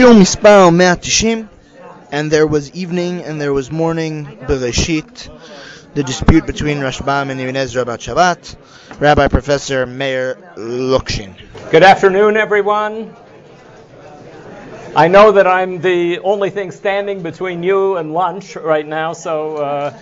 [0.00, 1.46] Shiur Mispar 190,
[2.10, 5.28] and there was evening and there was morning, Bereshit,
[5.92, 8.56] the dispute between Rashbam and Ibn Ezra about Shabbat,
[8.98, 11.34] Rabbi Professor Meir Lockshin.
[11.70, 13.14] Good afternoon, everyone.
[14.96, 19.58] I know that I'm the only thing standing between you and lunch right now, so
[19.58, 19.98] uh,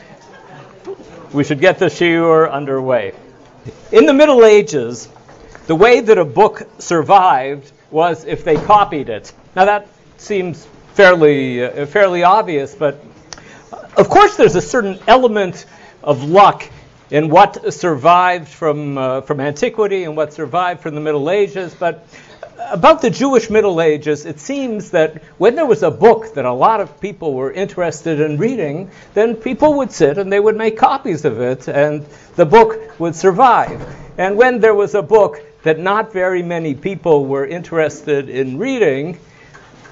[1.32, 3.14] we should get the shiur underway.
[3.90, 5.08] In the Middle Ages,
[5.66, 9.32] the way that a book survived was if they copied it.
[9.58, 9.88] Now that
[10.18, 13.02] seems fairly uh, fairly obvious, but
[13.96, 15.66] of course there's a certain element
[16.00, 16.70] of luck
[17.10, 22.06] in what survived from uh, from antiquity and what survived from the Middle Ages, but
[22.70, 26.52] about the Jewish Middle Ages, it seems that when there was a book that a
[26.52, 30.78] lot of people were interested in reading, then people would sit and they would make
[30.78, 32.06] copies of it, and
[32.36, 33.82] the book would survive.
[34.18, 39.18] And when there was a book that not very many people were interested in reading,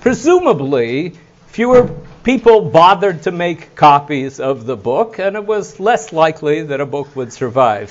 [0.06, 1.12] presumably
[1.48, 1.90] fewer
[2.22, 6.86] people bothered to make copies of the book, and it was less likely that a
[6.86, 7.90] book would survive.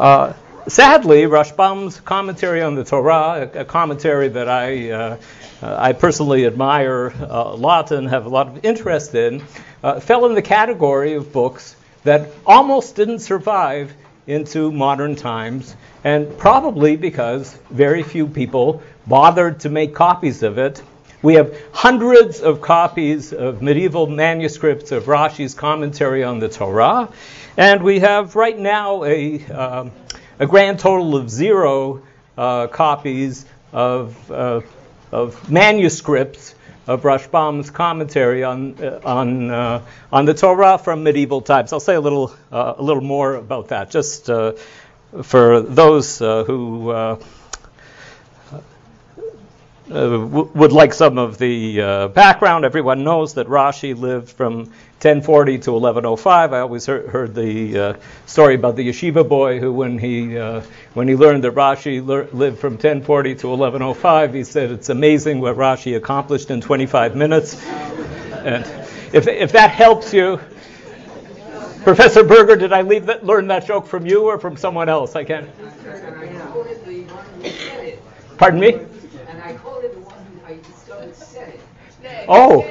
[0.00, 0.32] Uh,
[0.66, 5.16] sadly, Rashbam's commentary on the Torah, a, a commentary that I, uh,
[5.62, 9.40] uh, I personally admire a lot and have a lot of interest in,
[9.84, 13.94] uh, fell in the category of books that almost didn't survive
[14.26, 20.82] into modern times, and probably because very few people bothered to make copies of it.
[21.22, 27.08] We have hundreds of copies of medieval manuscripts of Rashi's commentary on the Torah,
[27.56, 29.92] and we have right now a um,
[30.38, 32.02] a grand total of zero
[32.36, 34.60] uh, copies of, uh,
[35.10, 36.54] of manuscripts
[36.86, 41.72] of Rashbam's commentary on, uh, on, uh, on the Torah from medieval times.
[41.72, 44.52] I'll say a little, uh, a little more about that, just uh,
[45.22, 47.18] for those who
[49.90, 50.18] uh,
[50.54, 52.64] would like some of the uh, background.
[52.64, 54.64] Everyone knows that Rashi lived from
[55.00, 56.52] 1040 to 1105.
[56.52, 57.94] I always heard, heard the uh,
[58.26, 60.62] story about the yeshiva boy who, when he uh,
[60.94, 65.40] when he learned that Rashi le- lived from 1040 to 1105, he said, "It's amazing
[65.40, 67.64] what Rashi accomplished in 25 minutes."
[68.44, 68.64] And
[69.12, 70.40] if if that helps you.
[71.84, 75.16] Professor Berger, did I that, learn that joke from you or from someone else?
[75.16, 75.48] I can't.
[78.36, 78.80] Pardon me?
[82.28, 82.62] Oh.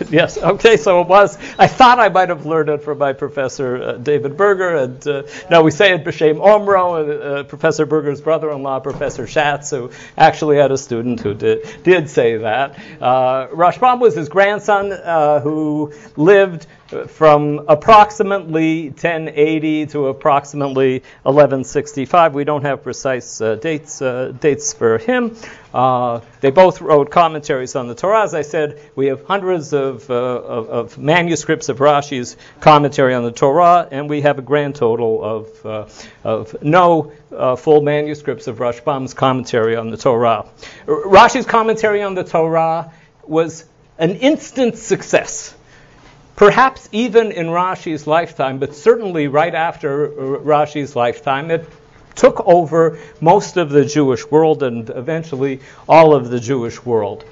[0.10, 0.38] yes.
[0.38, 0.76] Okay.
[0.76, 1.36] So it was.
[1.58, 5.22] I thought I might have learned it from my professor uh, David Berger, and uh,
[5.50, 10.56] no, we say it b'shem Omro, uh, uh, Professor Berger's brother-in-law, Professor Schatz, who actually
[10.56, 12.78] had a student who did did say that.
[13.00, 16.66] Uh, Rashbam was his grandson, uh, who lived
[17.08, 22.34] from approximately 1080 to approximately 1165.
[22.34, 25.36] We don't have precise uh, dates uh, dates for him.
[25.74, 28.22] Uh, they both wrote commentaries on the Torah.
[28.22, 33.24] As I said, we have hundreds of, uh, of, of, manuscripts of Rashi's commentary on
[33.24, 35.86] the Torah, and we have a grand total of, uh,
[36.24, 40.46] of no uh, full manuscripts of Rashbam's commentary on the Torah.
[40.86, 42.92] Rashi's commentary on the Torah
[43.24, 43.66] was
[43.98, 45.55] an instant success
[46.36, 51.68] perhaps even in Rashi's lifetime, but certainly right after Rashi's lifetime, it
[52.14, 57.24] took over most of the Jewish world and eventually all of the Jewish world.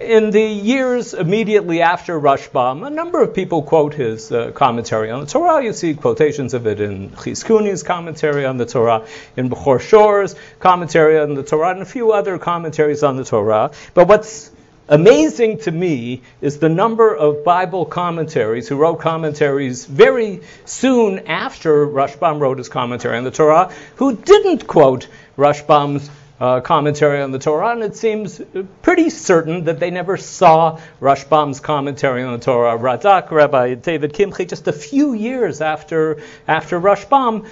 [0.00, 5.20] In the years immediately after Rashbam, a number of people quote his uh, commentary on
[5.20, 5.62] the Torah.
[5.62, 9.06] You see quotations of it in Chizkuni's commentary on the Torah,
[9.36, 13.70] in Bechor Shor's commentary on the Torah, and a few other commentaries on the Torah.
[13.92, 14.50] But what's
[14.88, 21.86] amazing to me is the number of Bible commentaries who wrote commentaries very soon after
[21.86, 27.38] Rashbam wrote his commentary on the Torah who didn't quote Rashbam's uh, commentary on the
[27.38, 28.40] Torah, and it seems
[28.82, 32.76] pretty certain that they never saw Rashbam's commentary on the Torah.
[32.76, 37.48] Radak, Rabbi David Kimchi, just a few years after after Rashbam,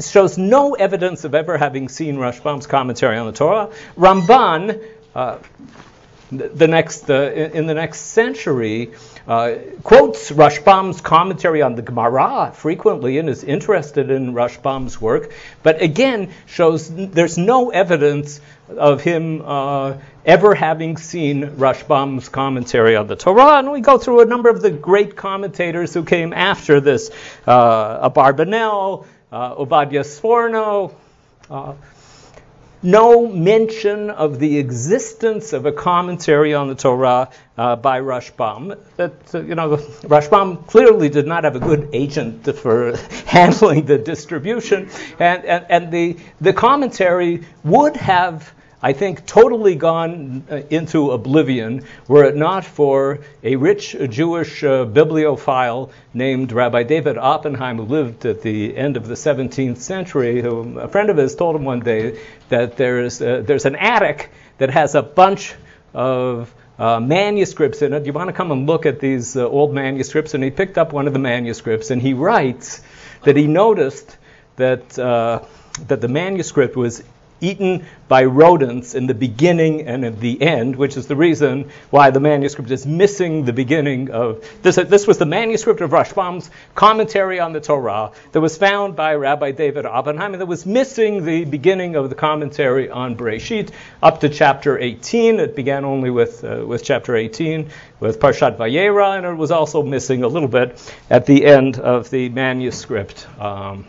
[0.00, 3.70] shows no evidence of ever having seen Rashbam's commentary on the Torah.
[3.96, 4.82] Ramban.
[5.14, 5.38] Uh,
[6.38, 8.92] the next uh, in the next century
[9.26, 15.32] uh, quotes Rashbam's commentary on the Gemara frequently and is interested in Rashbam's work,
[15.62, 19.94] but again shows there's no evidence of him uh,
[20.26, 23.58] ever having seen Rashbam's commentary on the Torah.
[23.58, 27.10] And we go through a number of the great commentators who came after this:
[27.46, 30.94] uh, Abarbanel, uh, Ovadia Sforno.
[32.84, 38.78] No mention of the existence of a commentary on the Torah uh, by Rashbam.
[38.96, 42.94] That uh, you know, Rashbam clearly did not have a good agent for
[43.26, 48.52] handling the distribution, and and, and the the commentary would have
[48.84, 54.84] I think, totally gone uh, into oblivion were it not for a rich Jewish uh,
[54.84, 60.42] bibliophile named Rabbi David Oppenheim, who lived at the end of the 17th century.
[60.42, 62.20] Who, a friend of his told him one day
[62.50, 65.54] that there's, uh, there's an attic that has a bunch
[65.94, 68.04] of uh, manuscripts in it.
[68.04, 70.34] You want to come and look at these uh, old manuscripts?
[70.34, 72.82] And he picked up one of the manuscripts and he writes
[73.22, 74.18] that he noticed
[74.56, 75.40] that, uh,
[75.88, 77.02] that the manuscript was
[77.44, 82.10] eaten by rodents in the beginning and at the end, which is the reason why
[82.10, 84.76] the manuscript is missing the beginning of this.
[84.76, 89.52] This was the manuscript of Rashbam's commentary on the Torah that was found by Rabbi
[89.52, 93.70] David Oppenheim, and that was missing the beginning of the commentary on Bereshit
[94.02, 95.40] up to chapter 18.
[95.40, 97.70] It began only with uh, with chapter 18
[98.00, 102.10] with Parshat Vayera, and it was also missing a little bit at the end of
[102.10, 103.26] the manuscript.
[103.40, 103.86] Um,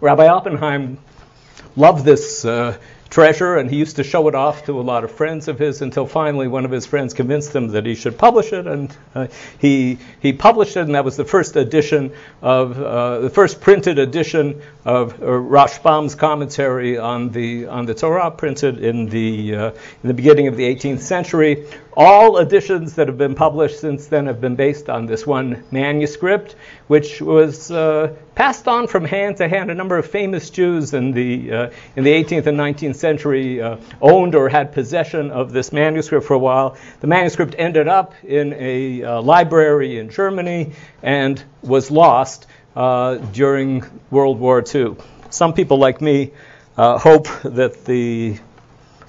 [0.00, 0.98] Rabbi Oppenheim
[1.76, 2.76] loved this uh,
[3.10, 5.82] treasure, and he used to show it off to a lot of friends of his
[5.82, 9.26] until finally one of his friends convinced him that he should publish it, and uh,
[9.58, 13.98] he he published it, and that was the first edition of uh, the first printed
[13.98, 20.08] edition of uh, Rashbam's commentary on the on the Torah, printed in the uh, in
[20.08, 21.66] the beginning of the 18th century.
[21.96, 26.54] All editions that have been published since then have been based on this one manuscript,
[26.86, 29.72] which was uh, passed on from hand to hand.
[29.72, 33.76] A number of famous Jews in the uh, in the 18th and 19th century uh,
[34.00, 36.76] owned or had possession of this manuscript for a while.
[37.00, 40.72] The manuscript ended up in a uh, library in Germany
[41.02, 42.46] and was lost
[42.76, 44.96] uh, during World War II.
[45.30, 46.30] Some people like me
[46.76, 48.38] uh, hope that the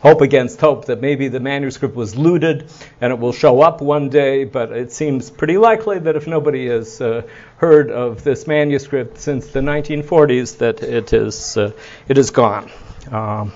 [0.02, 2.70] hope against hope that maybe the manuscript was looted
[3.00, 6.68] and it will show up one day, but it seems pretty likely that if nobody
[6.68, 7.22] has uh,
[7.58, 11.72] heard of this manuscript since the 1940s, that it is uh,
[12.08, 12.70] it is gone.
[13.12, 13.54] Um,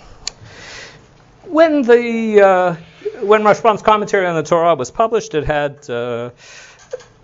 [1.46, 2.76] when the uh,
[3.22, 6.32] when Rashbam's commentary on the Torah was published, it had uh,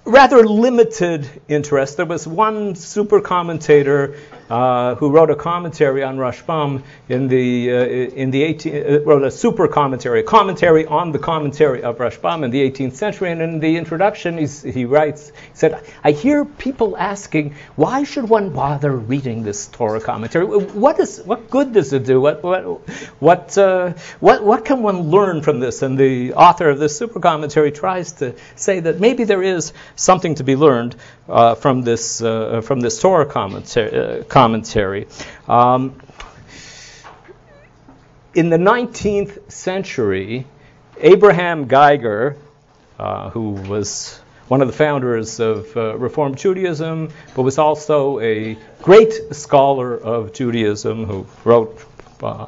[0.05, 1.97] rather limited interest.
[1.97, 4.15] There was one super commentator
[4.49, 9.23] uh, who wrote a commentary on Rashbam in the uh, in the 18 uh, wrote
[9.23, 13.31] a super commentary, a commentary on the commentary of Rashbam in the 18th century.
[13.31, 18.49] And in the introduction, he writes, he said, "I hear people asking, why should one
[18.49, 20.45] bother reading this Torah commentary?
[20.45, 22.19] What is what good does it do?
[22.19, 22.63] What what
[23.21, 27.21] what uh, what what can one learn from this?" And the author of this super
[27.21, 30.95] commentary tries to say that maybe there is something to be learned
[31.29, 35.07] uh, from this uh, from this Torah commentary commentary.
[35.47, 36.01] Um,
[38.33, 40.45] in the 19th century,
[40.97, 42.37] Abraham Geiger,
[42.97, 48.57] uh, who was one of the founders of uh, Reform Judaism, but was also a
[48.81, 51.83] great scholar of Judaism who wrote
[52.21, 52.47] uh,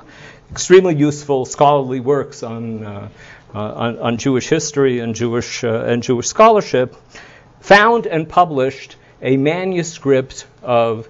[0.51, 3.09] extremely useful scholarly works on, uh,
[3.55, 6.95] uh, on, on, Jewish history and Jewish, uh, and Jewish scholarship,
[7.63, 11.07] found and published a manuscript of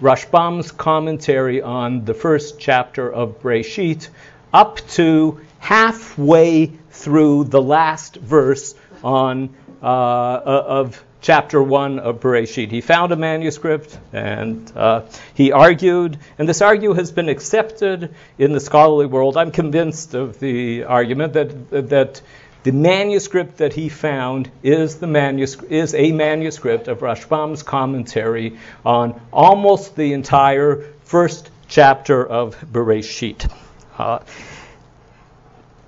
[0.00, 4.08] Rashbam's commentary on the first chapter of Breshit
[4.52, 12.72] up to halfway through the last verse on uh, uh of chapter 1 of Bereshit.
[12.72, 15.02] He found a manuscript and uh,
[15.34, 19.36] he argued, and this argument has been accepted in the scholarly world.
[19.36, 22.20] I'm convinced of the argument that, that
[22.62, 29.20] the manuscript that he found is, the manuscript, is a manuscript of Rashbam's commentary on
[29.32, 33.50] almost the entire first chapter of Bereshit.
[33.98, 34.20] Uh,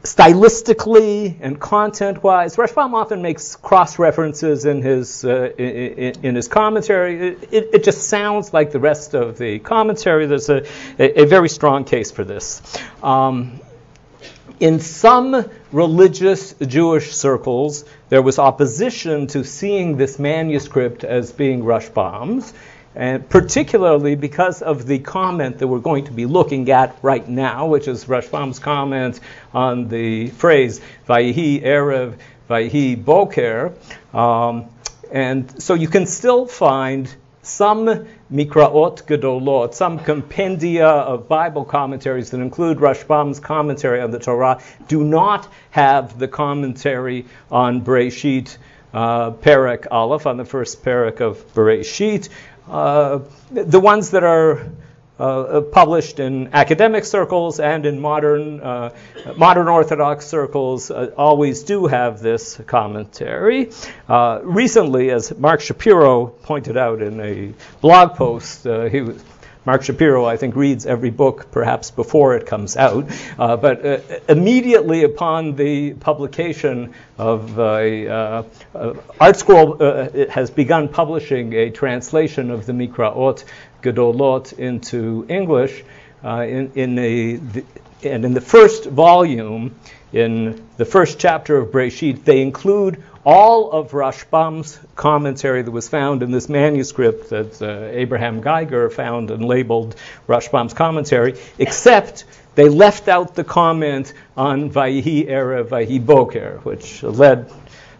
[0.02, 7.28] stylistically and content-wise, Rashbam often makes cross-references in his uh, in, in, his commentary.
[7.28, 10.26] It, it, it, just sounds like the rest of the commentary.
[10.26, 10.66] There's a,
[10.98, 12.60] a, a very strong case for this.
[13.02, 13.60] Um,
[14.60, 22.52] in some religious Jewish circles, there was opposition to seeing this manuscript as being Rashbam's,
[22.94, 27.66] and particularly because of the comment that we're going to be looking at right now,
[27.66, 29.18] which is Rashbam's comment
[29.52, 32.14] on the phrase Vayihi Erev,
[32.48, 33.72] Vayihi Boker.
[34.12, 34.66] Um,
[35.10, 42.40] and so you can still find some Mikraot Gedolot, some compendia of Bible commentaries that
[42.40, 48.56] include Rashbam's commentary on the Torah, do not have the commentary on Bereshit,
[48.94, 52.30] uh, Perek Aleph, on the first Perek of Bereshit.
[52.68, 54.70] Uh, the ones that are
[55.18, 58.90] uh, published in academic circles and in modern uh,
[59.36, 63.70] modern Orthodox circles uh, always do have this commentary.
[64.08, 69.22] Uh, recently, as Marc Shapiro pointed out in a blog post, uh, he was
[69.66, 73.06] Marc Shapiro, I think, reads every book perhaps before it comes out.
[73.38, 78.42] Uh, but uh, immediately upon the publication of uh,
[78.74, 83.44] ArtScroll, has begun publishing a translation of the Mikraot
[83.82, 85.82] Gedolot into English.
[86.22, 87.64] in, in a, the,
[88.02, 89.74] and in the first volume,
[90.12, 96.22] in the first chapter of Breshit, they include all of Rashbam's commentary that was found
[96.22, 99.96] in this manuscript that uh, Abraham Geiger found and labeled
[100.28, 102.24] Rashbam's commentary, except
[102.54, 107.50] they left out the comment on Vayihi Erev, Vayihi Boker, which led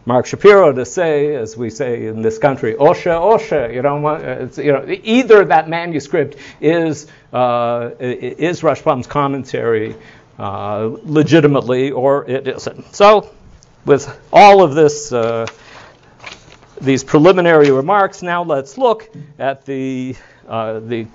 [0.06, 3.73] Marc Shapiro to say, as we say in this country, Osha, Osha.
[3.73, 9.96] You know, you know either that manuscript is uh, is Rashbam's commentary
[10.38, 12.94] uh, legitimately, or it isn't.
[12.94, 13.30] So
[13.84, 15.46] with all of this, uh,
[16.80, 20.16] these preliminary remarks, now let's look at the,
[20.49, 21.06] uh, the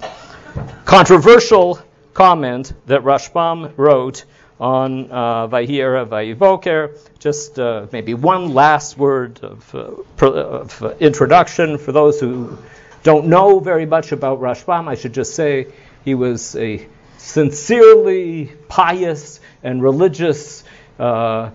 [0.85, 1.79] controversial
[2.13, 4.25] comment that Rashbam wrote
[4.59, 6.97] on uh, Vayira Vayivoker.
[7.19, 12.57] Just uh, maybe one last word of, uh, of uh, introduction for those who
[13.03, 14.87] don't know very much about Rashbam.
[14.87, 15.67] I should just say
[16.03, 16.85] he was a
[17.17, 20.63] sincerely pious and religious
[20.97, 21.51] uh,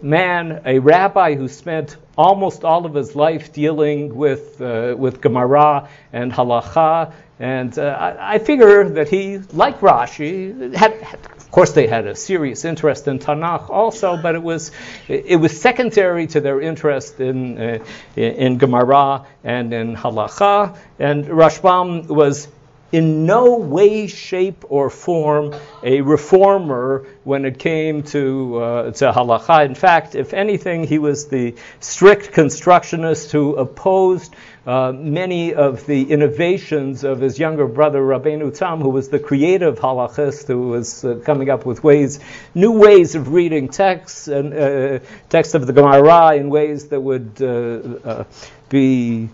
[0.00, 5.88] man, a rabbi who spent almost all of his life dealing with uh, with Gemara
[6.12, 11.18] and Halacha, and uh, I, I, figure that he, like Rashi, had, had,
[11.52, 14.72] course they had a serious interest in Tanakh also, but it was
[15.06, 17.78] it was secondary to their interest in uh,
[18.16, 22.48] in Gemara and in Halacha, and Rashbam was
[22.92, 29.64] in no way, shape, or form a reformer when it came to, uh, to halacha.
[29.64, 34.34] In fact, if anything, he was the strict constructionist who opposed
[34.66, 39.78] uh, many of the innovations of his younger brother Rabbeinu Tam, who was the creative
[39.78, 42.20] halachist, who was uh, coming up with ways,
[42.54, 47.32] new ways of reading texts and uh, texts of the Gemara in ways that would
[47.40, 48.24] uh, uh,
[48.68, 49.28] be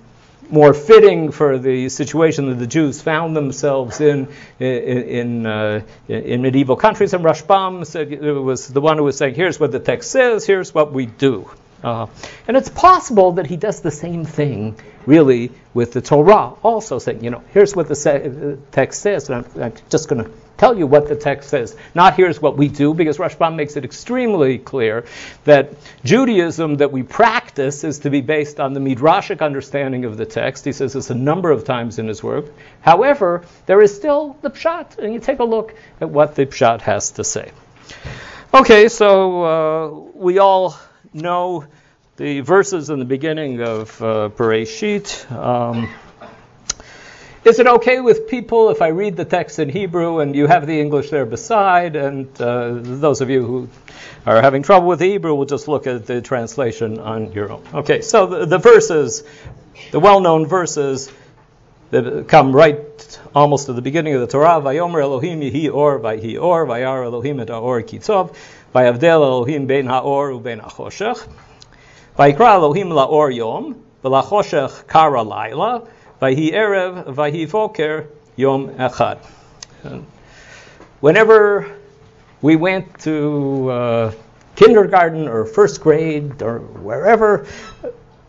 [0.50, 6.40] more fitting for the situation that the Jews found themselves in in, in, uh, in
[6.40, 7.12] medieval countries.
[7.12, 10.72] And Rashbam said, was the one who was saying, here's what the text says, here's
[10.72, 11.50] what we do.
[11.82, 12.06] Uh,
[12.48, 14.74] and it's possible that he does the same thing,
[15.06, 19.44] really, with the Torah, also saying, you know, here's what the se- text says, and
[19.44, 21.76] I'm, I'm just going to tell you what the text says.
[21.94, 25.06] Not here's what we do, because Rashbam makes it extremely clear
[25.44, 25.70] that
[26.04, 30.64] Judaism that we practice is to be based on the midrashic understanding of the text.
[30.64, 32.46] He says this a number of times in his work.
[32.80, 36.80] However, there is still the pshat, and you take a look at what the pshat
[36.80, 37.52] has to say.
[38.52, 40.76] Okay, so uh, we all
[41.12, 41.66] know
[42.16, 45.30] the verses in the beginning of uh, Bereshit.
[45.30, 45.88] Um,
[47.44, 50.66] is it okay with people if I read the text in Hebrew and you have
[50.66, 51.96] the English there beside?
[51.96, 53.68] And uh, those of you who
[54.26, 57.62] are having trouble with Hebrew will just look at the translation on your own.
[57.72, 59.22] Okay, so the, the verses,
[59.92, 61.10] the well-known verses
[61.90, 66.40] that come right almost to the beginning of the Torah, Vayomer Elohim Yehi Or, Vayhi
[66.40, 68.34] Or, Vayar Elohim Et Or Ki Tov,
[68.78, 71.26] Vayavdel Elohim Ben Haor Uben Hachoshech,
[72.16, 75.82] Vayikra Elohim Laor Yom, V'Lachoshech Kara Laila,
[76.22, 78.06] Vayhi Erev, Vayhi Voker,
[78.36, 79.18] Yom Echad.
[81.00, 81.76] Whenever
[82.40, 84.12] we went to uh,
[84.54, 87.48] kindergarten or first grade or wherever,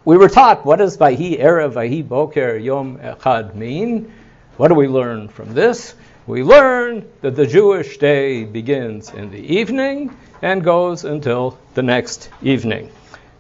[0.04, 4.12] we were taught what does Vayhi Erev, Vayhi Boker, Yom Echad mean?
[4.58, 5.94] What do we learn from this?
[6.30, 12.30] We learn that the Jewish day begins in the evening and goes until the next
[12.44, 12.92] evening.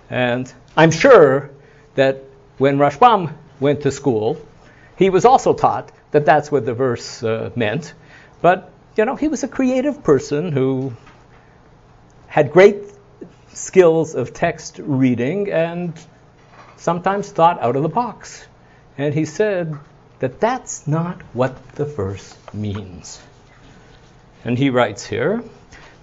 [0.09, 1.51] And I'm sure
[1.93, 2.23] that
[2.57, 4.41] when Rashbam went to school,
[4.97, 7.93] he was also taught that that's what the verse uh, meant.
[8.41, 10.91] But, you know, he was a creative person who
[12.25, 12.85] had great
[13.53, 15.93] skills of text reading and
[16.77, 18.47] sometimes thought out of the box.
[18.97, 19.77] And he said
[20.19, 23.21] that that's not what the verse means.
[24.43, 25.43] And he writes here,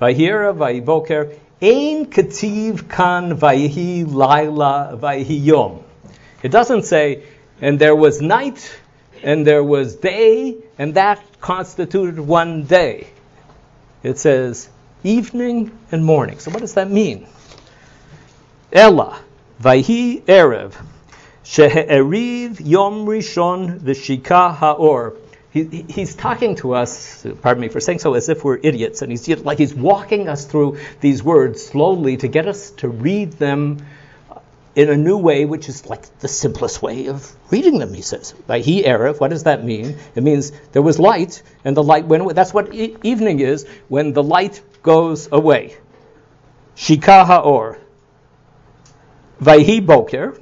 [0.01, 5.83] Vayira Vayivoker, Ein Kativ Kan Vayihi Laila Vayihi Yom.
[6.43, 7.25] It doesn't say,
[7.61, 8.79] and there was night
[9.23, 13.09] and there was day, and that constituted one day.
[14.03, 14.69] It says
[15.03, 16.39] evening and morning.
[16.39, 17.27] So what does that mean?
[18.73, 19.19] Ella,
[19.61, 20.75] Vayhi Erev,
[21.47, 25.15] Shehe'eriv Yom Rishon V'Shika Ha'or.
[25.53, 29.13] he, he's talking to us, pardon me for saying so, as if we're idiots, and
[29.13, 33.79] he's like he's walking us through these words slowly to get us to read them
[34.75, 38.33] in a new way, which is like the simplest way of reading them, he says.
[38.49, 39.97] By he erev, what does that mean?
[40.17, 42.35] It means there was light, and the light went away.
[42.35, 45.77] That's what e- evening is, when the light goes away.
[46.77, 47.79] Shika ha'or.
[49.41, 50.41] Vayhi boker.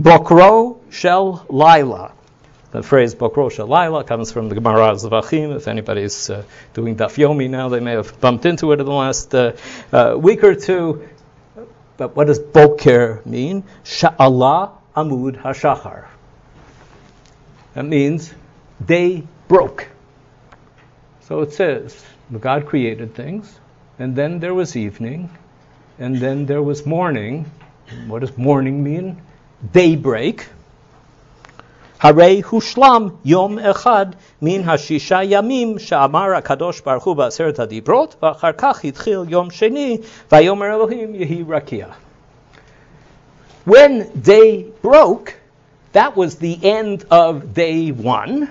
[0.00, 2.12] Bokro shel laila.
[2.70, 5.54] The phrase Bokro shel laila comes from the Gemara Zvachim.
[5.54, 6.42] If anybody's uh,
[6.72, 9.52] doing Daf Yomi now, they may have bumped into it in the last uh,
[9.92, 11.06] uh, week or two.
[11.98, 13.62] But what does Boker mean?
[13.84, 16.06] Sha'Allah Amud Hashachar.
[17.74, 18.32] That means
[18.82, 19.86] day broke.
[21.20, 22.02] So it says,
[22.40, 23.60] God created things,
[23.98, 25.28] and then there was evening,
[25.98, 27.50] and then there was morning.
[28.06, 29.20] What does morning mean?
[29.73, 30.41] Daybreak.
[32.01, 34.05] הרי הושלם יום אחד
[34.41, 39.97] מן השישה ימים שאמר הקדוש ברוך הוא בעשרת הדיברות, ואחר כך התחיל יום שני,
[40.31, 41.87] ויאמר אלוהים יהי רקיע.
[43.67, 45.33] When day broke,
[45.93, 48.47] that was the end of day one,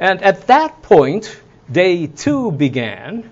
[0.00, 1.24] and at that point,
[1.72, 3.24] day two began,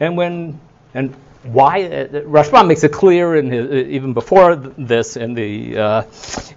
[0.00, 0.58] and when
[0.94, 5.77] and why uh, Rashbam makes it clear in his, uh, even before this in the
[5.77, 6.03] uh,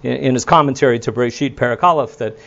[0.03, 2.37] in, in, his commentary to Bereshit Perek Aleph that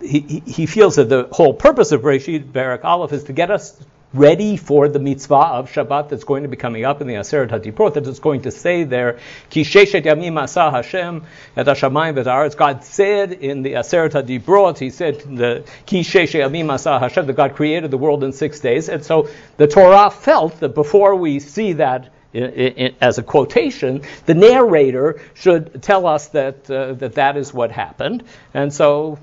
[0.00, 3.80] he, he feels that the whole purpose of Bereshit Perek Aleph is to get us
[4.14, 7.50] ready for the mitzvah of Shabbat that's going to be coming up in the Aseret
[7.50, 9.18] HaDibrot, that is going to say there,
[9.50, 11.24] Ki sheshet yamim asa Hashem
[11.56, 12.56] et hashamayim v'ta'aretz.
[12.56, 17.32] God said in the Aseret HaDibrot, He said, the Ki sheshet yamim asa Hashem, that
[17.32, 18.88] God created the world in six days.
[18.88, 25.20] And so the Torah felt that before we see that as a quotation, the narrator
[25.34, 28.24] should tell us that, uh, that that is what happened.
[28.52, 29.18] And so,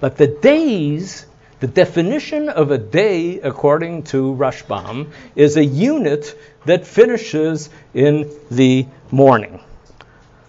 [0.00, 1.26] but the days
[1.60, 8.86] the definition of a day, according to Rashbam, is a unit that finishes in the
[9.10, 9.60] morning.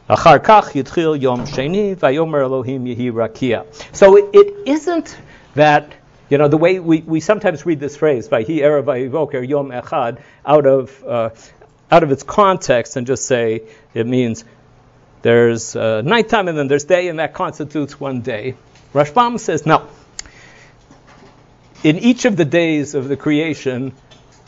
[0.10, 0.16] So
[4.16, 5.18] it isn't
[5.56, 5.94] that,
[6.30, 10.20] you know, the way we, we sometimes read this phrase, Vayhi Erev Vayivoker Yom Echad,
[10.46, 11.30] out of, uh,
[11.92, 14.46] out of its context and just say it means
[15.22, 18.56] there's uh, nighttime and then there's day and that constitutes one day.
[18.94, 19.88] Rashbam says, no,
[21.84, 23.94] in each of the days of the creation,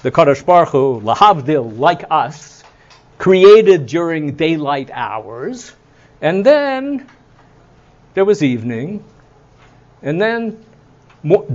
[0.01, 2.63] the Kadosh Baruch Hu, lahavdil, like us,
[3.17, 5.73] created during daylight hours,
[6.21, 7.07] and then
[8.13, 9.03] there was evening,
[10.01, 10.63] and then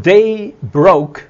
[0.00, 1.26] day broke,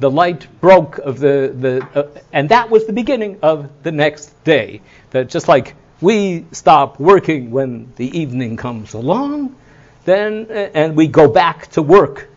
[0.00, 4.42] the light broke of the, the uh, and that was the beginning of the next
[4.42, 4.80] day.
[5.10, 9.54] That just like we stop working when the evening comes along,
[10.04, 12.28] then and we go back to work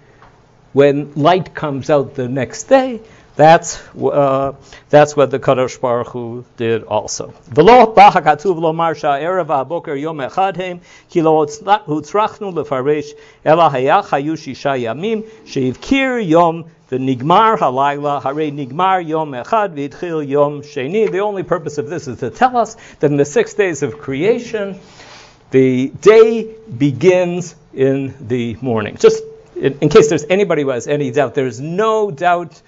[0.76, 3.00] when light comes out the next day,
[3.38, 4.54] that's uh,
[4.90, 7.34] that's what the Kadosh Baruch Hu did also.
[7.50, 13.14] V'lo lo marsha erev yom echad hem ki lo hutzrachnu lefaresh
[13.46, 21.10] ela hayach hayu shisha yamim sheivkir yom halayla hare nigmar yom echad yom sheni.
[21.10, 24.00] The only purpose of this is to tell us that in the six days of
[24.00, 24.78] creation,
[25.52, 28.98] the day begins in the morning.
[28.98, 29.24] Just
[29.56, 32.62] in, case there's anybody who has any doubt, there's no doubt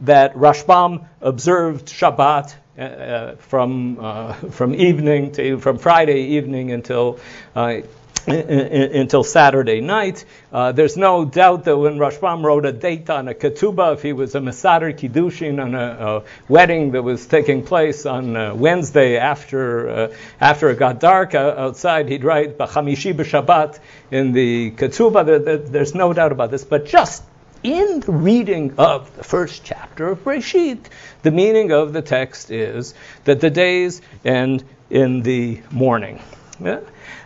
[0.00, 7.18] that Rashbam observed Shabbat uh, uh from uh, from evening to from Friday evening until.
[7.54, 7.82] Uh,
[8.26, 10.24] until Saturday night.
[10.52, 14.12] Uh, there's no doubt that when Rashbam wrote a date on a ketubah, if he
[14.12, 19.18] was a Mesader Kiddushin on a, a, wedding that was taking place on uh, Wednesday
[19.18, 23.78] after uh, after it got dark outside, he'd write B'chamishi b'Shabbat
[24.10, 25.26] in the ketubah.
[25.26, 27.22] There, there, there's no doubt about this, but just
[27.62, 30.78] in the reading of the first chapter of Breshit,
[31.22, 36.22] the meaning of the text is that the days end in the morning.
[36.60, 36.80] Yeah?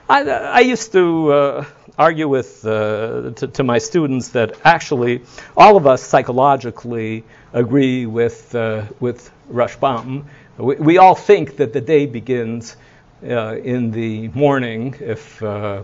[0.08, 1.64] I, I used to uh,
[1.98, 5.22] argue with uh, to, to, my students that actually
[5.54, 10.24] all of us psychologically agree with uh, with Rashbam.
[10.56, 12.76] We, we, all think that the day begins
[13.22, 15.82] uh, in the morning if uh,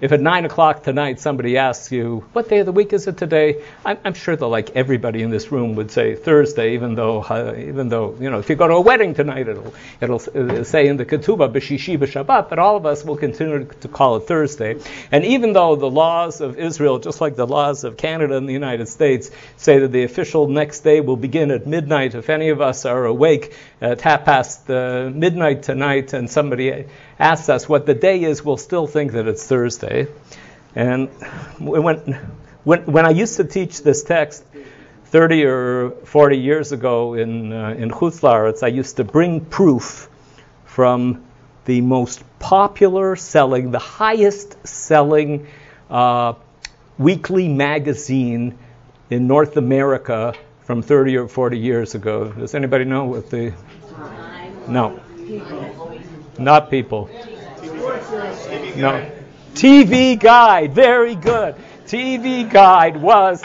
[0.00, 3.16] if at 9 o'clock tonight somebody asks you, what day of the week is it
[3.16, 3.64] today?
[3.84, 7.54] I'm, I'm sure that like everybody in this room would say Thursday, even though, uh,
[7.58, 10.20] even though, you know, if you go to a wedding tonight, it'll, it'll
[10.60, 14.16] uh, say in the ketubah, b'shishi b'shabbat, but all of us will continue to call
[14.16, 14.80] it Thursday.
[15.10, 18.52] And even though the laws of Israel, just like the laws of Canada and the
[18.52, 22.60] United States, say that the official next day will begin at midnight, if any of
[22.60, 26.86] us are awake at half past uh, midnight tonight and somebody
[27.18, 30.06] asks us what the day is, we'll still think that it's Thursday.
[30.74, 31.08] And
[31.58, 32.14] when,
[32.64, 34.44] when, when I used to teach this text
[35.06, 40.08] 30 or 40 years ago in, uh, in Chutz I used to bring proof
[40.66, 41.24] from
[41.64, 45.46] the most popular selling, the highest selling
[45.90, 46.34] uh,
[46.98, 48.58] weekly magazine
[49.10, 52.30] in North America from 30 or 40 years ago.
[52.30, 53.54] Does anybody know what the.
[54.68, 55.00] No.
[56.38, 57.08] Not people.
[58.76, 59.10] No.
[59.54, 60.72] TV Guide.
[60.72, 61.56] Very good.
[61.86, 63.42] TV Guide was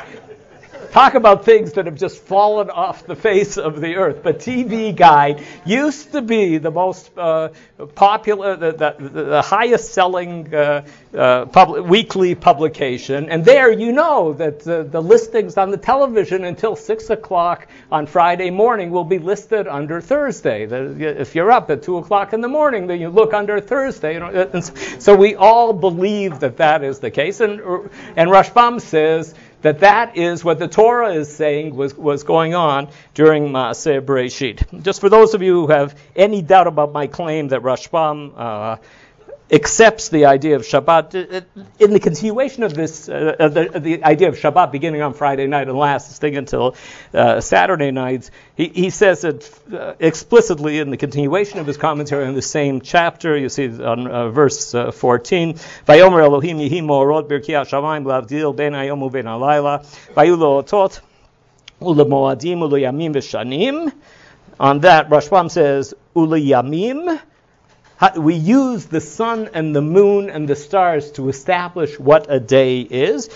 [0.93, 4.21] Talk about things that have just fallen off the face of the earth.
[4.21, 7.49] But TV Guide used to be the most uh,
[7.95, 10.85] popular, the, the, the, highest selling uh,
[11.17, 13.27] uh, weekly publication.
[13.31, 18.05] And there you know that the, the listings on the television until 6 o'clock on
[18.05, 20.65] Friday morning will be listed under Thursday.
[20.65, 24.17] If you're up at 2 o'clock in the morning, then you look under Thursday.
[24.17, 24.63] And
[25.01, 27.39] so we all believe that that is the case.
[27.39, 27.61] And,
[28.15, 32.89] and Rashbam says, that that is what the Torah is saying was, was going on
[33.13, 34.83] during Maaseh Bereshit.
[34.83, 38.77] Just for those of you who have any doubt about my claim that Rashbam uh,
[39.51, 41.15] accepts the idea of Shabbat.
[41.15, 41.41] Uh,
[41.79, 45.67] in the continuation of this, uh, the, the, idea of Shabbat beginning on Friday night
[45.67, 46.75] and lasting until
[47.13, 52.25] uh, Saturday nights, he, he says it uh, explicitly in the continuation of his commentary
[52.25, 53.37] on the same chapter.
[53.37, 56.81] You see on uh, verse uh, 14, Vayomer Elohim yihi
[62.59, 63.91] uleyamim v'shanim.
[64.59, 67.19] On that, Rashbam says, uleyamim,
[68.17, 72.81] we use the sun and the moon and the stars to establish what a day
[72.81, 73.29] is.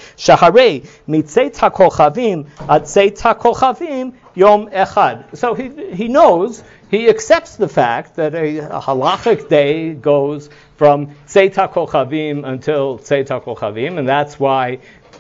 [4.37, 5.35] Yom echad.
[5.35, 11.07] So he, he knows, he accepts the fact that a, a halachic day goes from
[11.25, 14.77] tzeit hakochavim until tzeit hakochavim, and that's why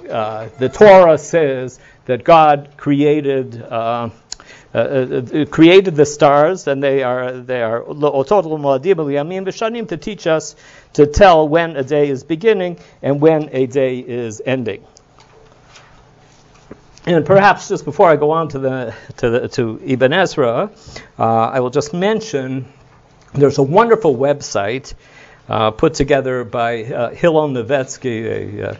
[0.07, 3.59] uh, the Torah says that God created.
[3.59, 4.09] Uh,
[4.77, 7.83] uh, uh, created the stars, and they are they are
[9.87, 10.55] to teach us
[10.93, 14.85] to tell when a day is beginning and when a day is ending.
[17.05, 20.71] And perhaps just before I go on to the to the to Ibn Ezra,
[21.17, 22.65] uh, I will just mention
[23.33, 24.93] there's a wonderful website
[25.47, 28.75] uh, put together by uh, Hillel Novetsky, a, uh,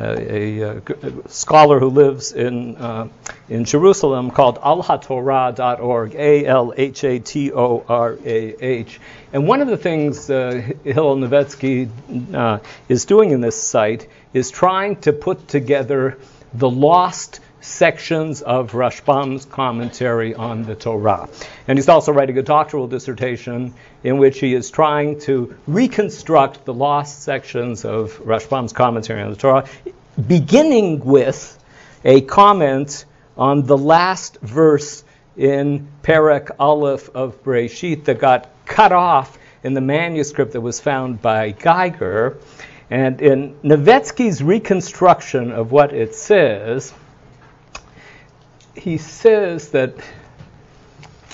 [0.00, 3.08] a, a, a scholar who lives in, uh,
[3.48, 9.00] in Jerusalem called alhatorah.org, A L H A T O R A H.
[9.32, 11.88] And one of the things uh, Hillel Novetsky
[12.34, 12.58] uh,
[12.88, 16.18] is doing in this site is trying to put together
[16.54, 21.28] the lost sections of Rashbam's commentary on the Torah.
[21.68, 26.74] And he's also writing a doctoral dissertation in which he is trying to reconstruct the
[26.74, 29.68] lost sections of Rashbam's commentary on the Torah,
[30.26, 31.58] beginning with
[32.04, 33.04] a comment
[33.36, 35.04] on the last verse
[35.36, 41.20] in Perek Aleph of Breshit that got cut off in the manuscript that was found
[41.20, 42.38] by Geiger.
[42.90, 46.92] And in Novetsky's reconstruction of what it says,
[48.74, 49.94] he says that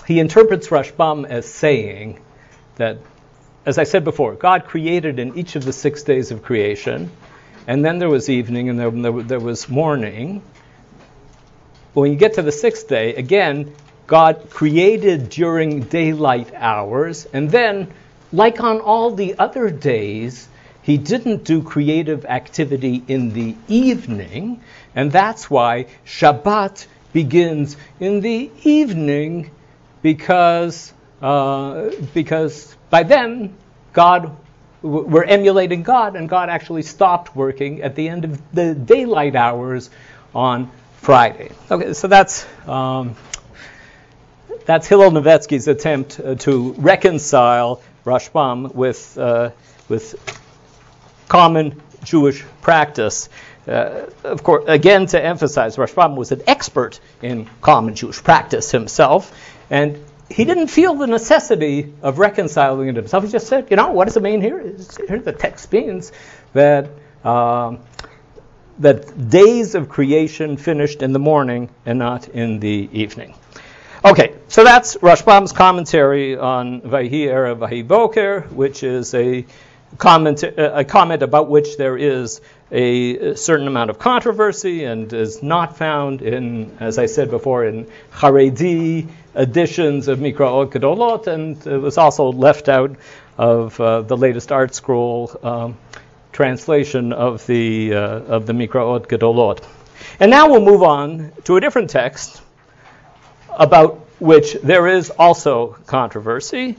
[0.06, 2.20] he interprets Rashbam as saying
[2.76, 2.98] that,
[3.64, 7.10] as I said before, God created in each of the six days of creation,
[7.66, 10.42] and then there was evening and there, there was morning.
[11.94, 13.74] When you get to the sixth day, again,
[14.06, 17.92] God created during daylight hours, and then,
[18.32, 20.48] like on all the other days,
[20.82, 24.60] he didn't do creative activity in the evening,
[24.94, 29.50] and that's why Shabbat begins in the evening
[30.02, 33.56] because, uh, because by then
[33.94, 34.36] God,
[34.82, 39.88] we're emulating God, and God actually stopped working at the end of the daylight hours
[40.34, 41.52] on Friday.
[41.70, 42.46] Okay, so that's.
[42.68, 43.16] Um,
[44.66, 49.50] that's Hillel Novetsky's attempt uh, to reconcile Rashbam with, uh,
[49.88, 50.16] with
[51.28, 53.28] common Jewish practice.
[53.66, 59.36] Uh, of course, again, to emphasize, Rashbam was an expert in common Jewish practice himself,
[59.70, 59.98] and
[60.30, 63.24] he didn't feel the necessity of reconciling it himself.
[63.24, 64.60] He just said, you know, what does it mean here?
[65.08, 66.12] Here the text means
[66.52, 66.90] that
[67.24, 67.80] um,
[68.78, 73.34] that days of creation finished in the morning and not in the evening.
[74.04, 79.44] Okay, so that's Rashbam's commentary on Vahi Erev Vahi Boker, which is a
[79.98, 85.76] comment, a comment about which there is a certain amount of controversy and is not
[85.76, 91.98] found in, as I said before, in Haredi editions of Mikraot Gedolot, and it was
[91.98, 92.96] also left out
[93.38, 95.76] of uh, the latest ArtScroll um,
[96.32, 99.62] translation of the uh, of the Mikraot Gedolot.
[100.18, 102.42] And now we'll move on to a different text
[103.50, 106.76] about which there is also controversy.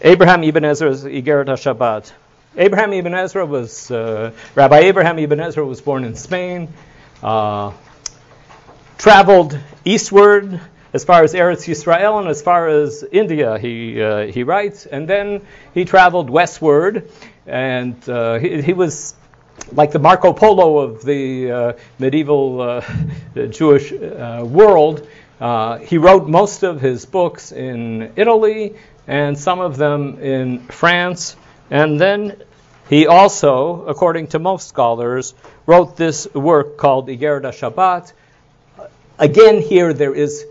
[0.00, 2.12] Abraham ibn Ezra's Igeret HaShabbat.
[2.58, 6.68] Abraham ibn Ezra was, uh, Rabbi Abraham ibn Ezra was born in Spain,
[7.22, 7.72] uh,
[8.96, 10.60] traveled eastward
[10.94, 15.06] as far as Eretz Yisrael and as far as India, he, uh, he writes, and
[15.06, 15.42] then
[15.74, 17.10] he traveled westward,
[17.46, 19.14] and uh, he, he was
[19.72, 22.80] like the Marco Polo of the uh, medieval uh,
[23.50, 25.06] Jewish uh, world,
[25.82, 31.36] he wrote most of his books in Italy and some of them in France.
[31.70, 32.42] And then
[32.88, 35.34] he also, according to most scholars,
[35.66, 38.12] wrote this work called Igeret Shabbat.
[39.18, 40.44] Again, here there is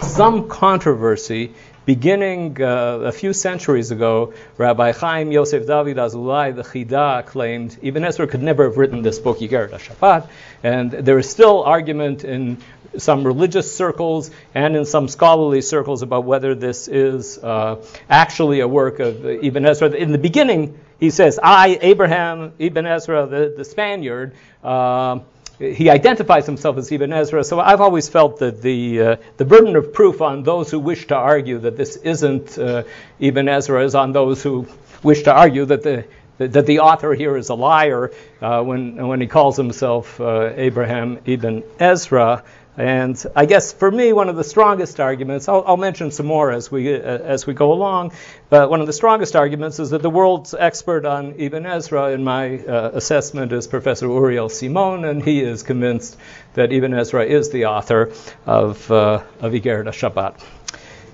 [0.00, 1.54] some controversy
[1.86, 8.04] Beginning uh, a few centuries ago, Rabbi Chaim Yosef David Azulai, the Chida, claimed Ibn
[8.04, 10.26] Ezra could never have written this book, Igeret Shabbat,
[10.64, 12.58] and there is still argument in
[12.98, 18.68] some religious circles and in some scholarly circles about whether this is uh, actually a
[18.68, 19.90] work of Ibn Ezra.
[19.90, 25.20] In the beginning, he says, I, Abraham, Ibn Ezra, the, the Spaniard, uh,
[25.58, 27.42] he identifies himself as Ibn Ezra.
[27.42, 31.06] So I've always felt that the uh, the burden of proof on those who wish
[31.06, 32.82] to argue that this isn't uh,
[33.20, 34.66] Ibn Ezra is on those who
[35.02, 36.04] wish to argue that the
[36.38, 41.18] that the author here is a liar uh, when when he calls himself uh, Abraham
[41.24, 42.44] Ibn Ezra.
[42.78, 46.52] And I guess for me, one of the strongest arguments, I'll, I'll mention some more
[46.52, 48.12] as we, uh, as we go along,
[48.50, 52.22] but one of the strongest arguments is that the world's expert on Ibn Ezra, in
[52.22, 56.18] my uh, assessment, is Professor Uriel Simon, and he is convinced
[56.52, 58.12] that Ibn Ezra is the author
[58.44, 60.44] of, uh, of Igeret Shabbat.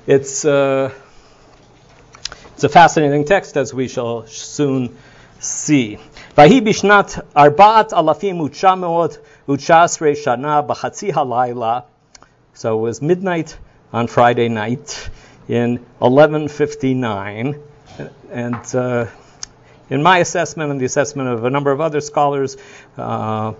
[0.08, 0.92] It's, uh,
[2.54, 4.96] it's a fascinating text, as we shall soon
[5.38, 5.98] see.
[6.37, 9.17] ויהי בשנת ארבעת אלפים ותשע מאות
[9.49, 11.79] ותשע שנה בחצי הלילה,
[12.53, 13.57] so it was midnight
[13.93, 15.09] on Friday night
[15.47, 17.55] in 1159,
[18.31, 19.05] and uh,
[19.89, 22.57] in my assessment and the assessment of a number of other scholars,
[22.97, 23.53] uh,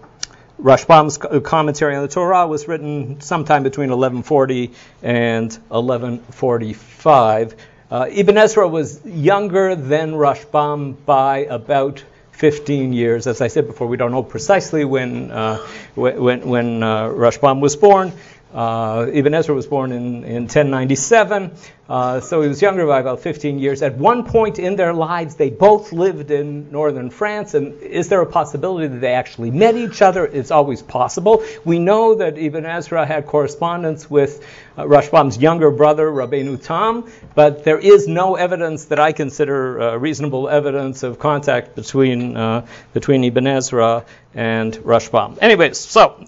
[0.62, 4.72] Rashbam's commentary on the Torah was written sometime between 1140
[5.04, 7.56] and 1145.
[7.90, 12.04] Uh, Ibn Ezra was younger than Rashbam by about
[12.43, 13.29] 15 years.
[13.29, 15.59] As I said before, we don't know precisely when, uh,
[15.95, 18.13] when, when uh, Rashbam was born.
[18.53, 21.53] Uh, Ibn Ezra was born in, in 1097,
[21.89, 23.81] uh, so he was younger by about 15 years.
[23.81, 28.21] At one point in their lives, they both lived in northern France, and is there
[28.21, 30.27] a possibility that they actually met each other?
[30.27, 31.43] It's always possible.
[31.65, 34.45] We know that Ibn Ezra had correspondence with
[34.77, 39.97] uh, Rashbam's younger brother, Rabbeinu Tam, but there is no evidence that I consider uh,
[39.97, 45.39] reasonable evidence of contact between, uh, between Ibn Ezra and Rashbam.
[45.41, 46.27] Anyways, so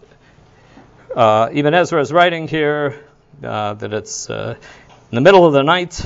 [1.14, 3.00] uh, Ibn Ezra is writing here
[3.42, 4.56] uh, that it's uh,
[5.10, 6.04] in the middle of the night,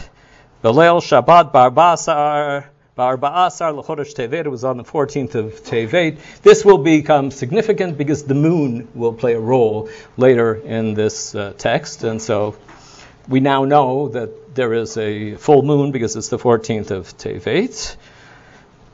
[0.63, 2.67] Belel Shabbat Barbasar.
[2.99, 4.49] Ba'arba'asar l'chodesh Tevet.
[4.49, 6.19] Was on the 14th of Tevet.
[6.43, 11.53] This will become significant because the moon will play a role later in this uh,
[11.57, 12.57] text, and so
[13.29, 17.97] we now know that there is a full moon because it's the 14th of Tevet.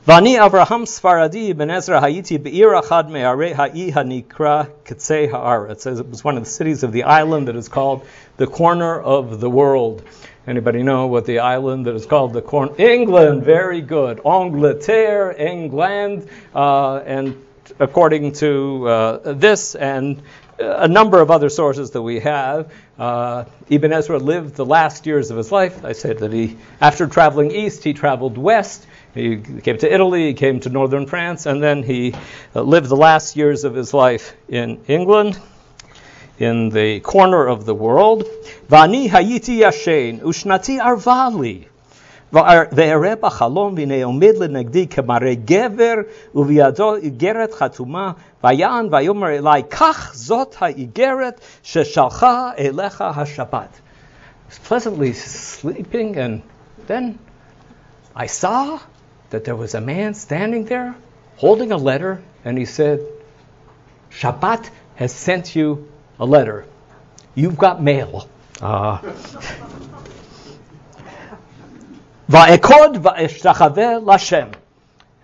[0.05, 5.65] Vani Avraham Sfaradi ben Ezra Hayiti Be'ir Achad Me'are Ha'i Hanikra Ketzei Ha'ar.
[5.71, 8.05] It says it was one of the cities of the island that is called
[8.37, 10.03] the corner of the world.
[10.45, 12.79] Anybody know what the island that is called the corner?
[12.79, 13.45] England.
[13.45, 14.21] Very good.
[14.23, 17.43] Angleterre, England, uh, and
[17.79, 20.21] according to uh, this and
[20.59, 22.71] a number of other sources that we have.
[22.97, 25.83] Uh, Ibn Ezra lived the last years of his life.
[25.83, 28.85] I said that he, after traveling east, he traveled west.
[29.14, 32.14] He came to Italy, he came to northern France, and then he
[32.54, 35.38] uh, lived the last years of his life in England,
[36.38, 38.24] in the corner of the world.
[38.68, 41.66] Vani hayiti yashen, ushnati arvali.
[42.32, 45.94] ואראה בחלום והנה עומד לנגדי כמראה גבר
[46.34, 48.12] ובידו איגרת חתומה
[48.44, 53.80] ויען ויאמר אלי קח זאת האיגרת ששלחה אליך השבת.
[54.68, 56.42] pleasantly sleeping and
[56.86, 57.18] then
[58.16, 58.78] I saw
[59.35, 60.95] that there was a man standing there
[61.35, 63.05] holding a letter, and he said,
[64.11, 66.65] Shabbat has sent you a letter.
[67.35, 68.29] You've got mail.
[68.61, 68.99] Uh,
[72.29, 73.03] Va'ekod.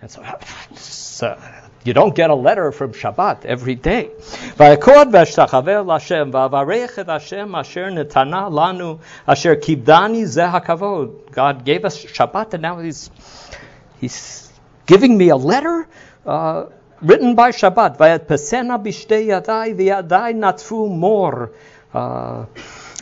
[0.02, 0.38] And so,
[0.74, 1.40] so,
[1.84, 4.10] you don't get a letter from Shabbat every day.
[4.58, 5.42] Va'ekod asher
[9.26, 11.32] asher kibdani.
[11.32, 13.10] God gave us Shabbat and now he's
[14.02, 14.50] He's
[14.84, 15.86] giving me a letter.
[16.26, 16.66] Uh,
[17.00, 17.98] written by Shabbat.
[17.98, 21.52] Vayat pesena b'shtei yadai v'yadai natfu mor.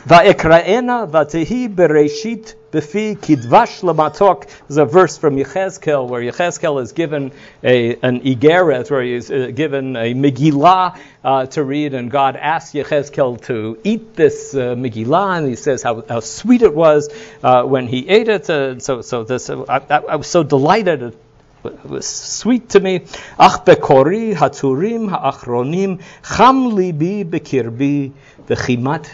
[0.01, 6.91] Uh, Va'ekraena v'tehi bereshit b'fi kidvash lamatok is a verse from Yechezkel where Yechezkel is
[6.91, 7.31] given
[7.63, 12.35] a, an igeret, where he is uh, given a Megillah uh, to read, and God
[12.35, 17.09] asks Yechezkel to eat this uh, Megillah, and he says how, how sweet it was
[17.43, 18.49] uh, when he ate it.
[18.49, 21.15] Uh, so, so this, I, I, I was so delighted
[21.63, 23.05] was sweet to me.
[23.39, 28.11] Ach bekori haturim ha'achronim cham libi bekirbi
[28.47, 29.05] v'chimat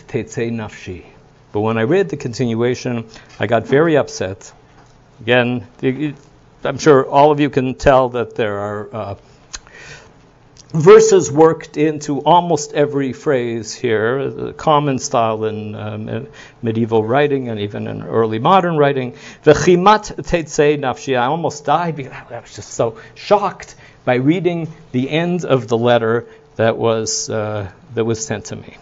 [0.51, 1.03] nafshi.
[1.51, 3.05] But when I read the continuation,
[3.39, 4.51] I got very upset.
[5.21, 5.67] Again,
[6.63, 9.15] I'm sure all of you can tell that there are uh,
[10.73, 16.27] verses worked into almost every phrase here, the common style in um,
[16.62, 19.15] medieval writing and even in early modern writing.
[19.43, 21.17] The chimat tetzei nafshi.
[21.17, 23.75] I almost died because I was just so shocked
[24.06, 26.27] by reading the end of the letter
[26.58, 28.77] that was uh, that was sent to me.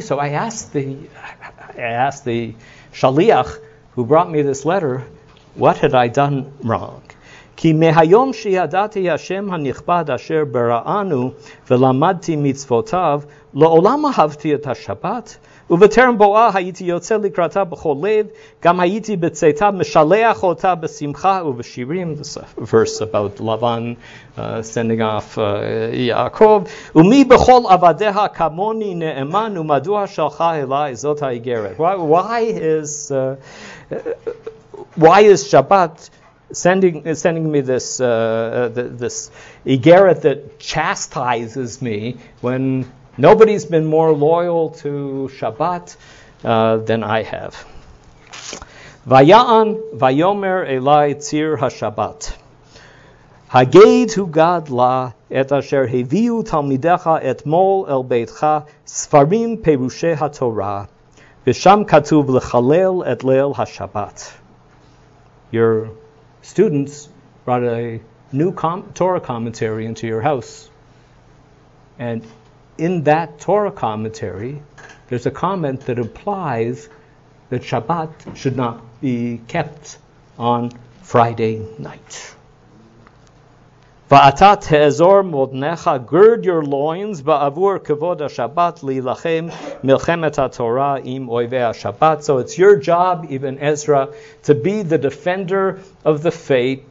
[0.00, 0.96] So I asked the
[1.76, 2.54] I asked the
[2.92, 3.58] shaliach
[3.94, 5.04] who brought me this letter
[5.59, 7.13] what had I done wrong?
[7.57, 11.31] כי מהיום שידעתי השם הנכבד אשר בראנו
[11.69, 13.21] ולמדתי מצוותיו,
[13.53, 15.37] לעולם אהבתי את השבת,
[15.69, 18.25] ובטרם בואה הייתי יוצא לקראתה בכל לב,
[18.63, 23.95] גם הייתי בצאתה משלח אותה בשמחה ובשירים, this verse about Lavan
[24.37, 25.41] uh, sending off uh,
[25.93, 26.63] יעקב,
[26.95, 31.77] ומי בכל עבדיה כמוני נאמן, ומדוע שלחה אליי זאת האיגרת.
[31.77, 33.11] Why, why is...
[33.11, 33.95] Uh,
[34.94, 36.10] why is Shabbat
[36.52, 39.30] sending sending me this uh, uh this
[39.66, 45.96] igeret that chastises me when nobody's been more loyal to Shabbat
[46.44, 47.64] uh, than I have?
[49.06, 52.34] Vayaan vayomer elai tzir hashabbat.
[53.48, 60.88] Haged hu gad la et asher heviu talmidecha et mol el beitcha sfarim perushe haTorah
[61.46, 64.32] v'sham katuv lechalel et leil hashabbat
[65.50, 65.90] your
[66.42, 67.08] students
[67.44, 68.00] brought a
[68.32, 70.68] new com- Torah commentary into your house.
[71.98, 72.24] And
[72.76, 74.62] in that Torah commentary,
[75.08, 76.88] there's a comment that implies
[77.50, 79.98] that Shabbat should not be kept
[80.38, 80.70] on
[81.02, 82.34] Friday night.
[84.10, 89.50] Va'atat te'ezor modnecha, gird your loins, ba'avur kavod Shabbat lilachem
[89.82, 92.22] milchemet Torah im oivei Shabbat.
[92.22, 94.08] So it's your job, even Ezra,
[94.44, 96.86] to be the defender of the faith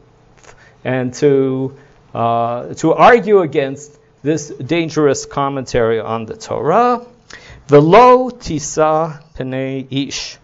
[0.84, 1.76] and to
[2.14, 7.04] uh, to argue against this dangerous commentary on the Torah.
[7.66, 10.38] Velo tisa pnei ish.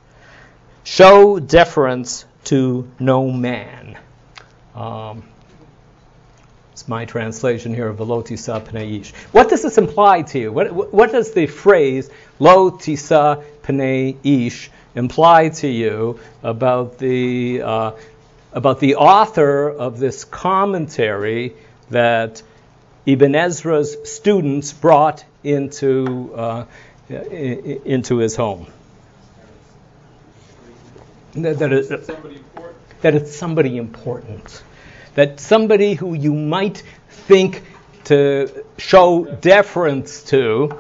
[0.83, 3.97] Show deference to no man.
[4.75, 5.23] Um,
[6.75, 9.15] it's my translation here of Velo tisa pnei.
[9.31, 10.53] What does this imply to you?
[10.53, 12.11] What, what does the phrase
[12.41, 17.93] lo tisa pnei ish imply to you about the uh,
[18.53, 21.53] about the author of this commentary
[21.91, 22.43] that
[23.07, 26.65] Ibn Ezra's students brought into uh,
[27.09, 28.67] into his home?
[31.35, 31.89] That, that, it,
[33.03, 34.63] that it's somebody important
[35.14, 37.62] that somebody who you might think
[38.05, 40.79] to show deference to,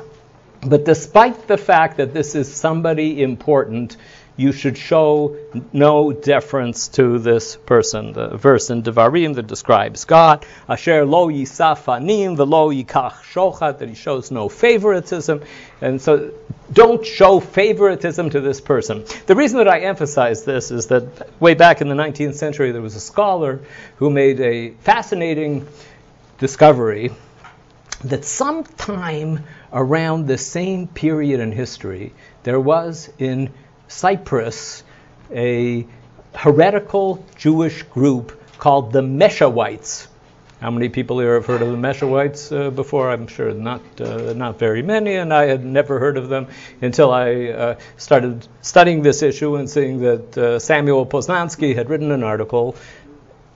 [0.60, 3.96] but despite the fact that this is somebody important,
[4.36, 5.36] you should show
[5.72, 8.12] no deference to this person.
[8.12, 13.94] The verse in Devarim that describes God, Asher lo yisafanim velo yikach shochat, that he
[13.94, 15.42] shows no favoritism.
[15.80, 16.32] And so
[16.72, 19.04] don't show favoritism to this person.
[19.26, 22.82] The reason that I emphasize this is that way back in the 19th century, there
[22.82, 23.60] was a scholar
[23.96, 25.66] who made a fascinating
[26.38, 27.12] discovery
[28.04, 33.50] that sometime around the same period in history, there was in
[33.94, 34.82] Cyprus
[35.30, 35.86] a
[36.34, 40.08] heretical Jewish group called the Meshawites.
[40.60, 43.10] How many people here have heard of the Meshawites uh, before?
[43.10, 46.48] I'm sure not, uh, not very many, and I had never heard of them
[46.82, 52.10] until I uh, started studying this issue and seeing that uh, Samuel Poznanski had written
[52.10, 52.74] an article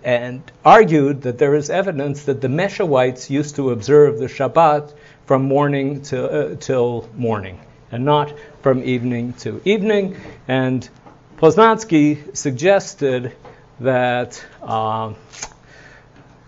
[0.05, 4.93] and argued that there is evidence that the Meshawites used to observe the Shabbat
[5.27, 7.59] from morning to, uh, till morning
[7.91, 8.33] and not
[8.63, 10.17] from evening to evening.
[10.47, 10.89] And
[11.37, 13.35] Poznanski suggested
[13.81, 15.15] that uh,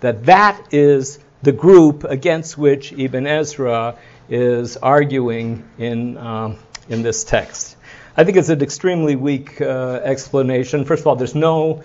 [0.01, 3.97] that that is the group against which Ibn Ezra
[4.29, 7.77] is arguing in um, in this text.
[8.17, 10.85] I think it's an extremely weak uh, explanation.
[10.85, 11.83] First of all, there's no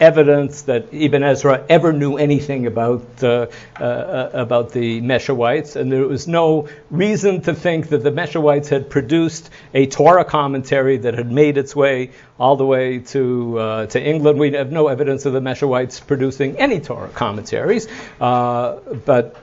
[0.00, 3.46] evidence that Ibn Ezra ever knew anything about uh,
[3.78, 8.88] uh, about the Meshawites, and there was no reason to think that the Meshawites had
[8.90, 14.02] produced a Torah commentary that had made its way all the way to uh, to
[14.02, 14.38] England.
[14.38, 17.88] We have no evidence of the Meshawites producing any Torah commentaries,
[18.20, 19.36] uh, but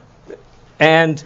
[0.80, 1.24] and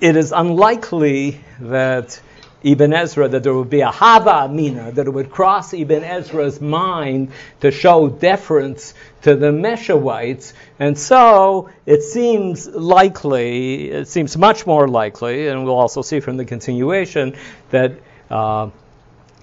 [0.00, 2.20] it is unlikely that
[2.62, 6.60] Ibn Ezra that there would be a Hava Amina, that it would cross Ibn Ezra's
[6.60, 7.30] mind
[7.60, 10.52] to show deference to the Meshawites.
[10.78, 16.36] And so it seems likely, it seems much more likely, and we'll also see from
[16.36, 17.36] the continuation,
[17.70, 17.92] that
[18.30, 18.70] uh,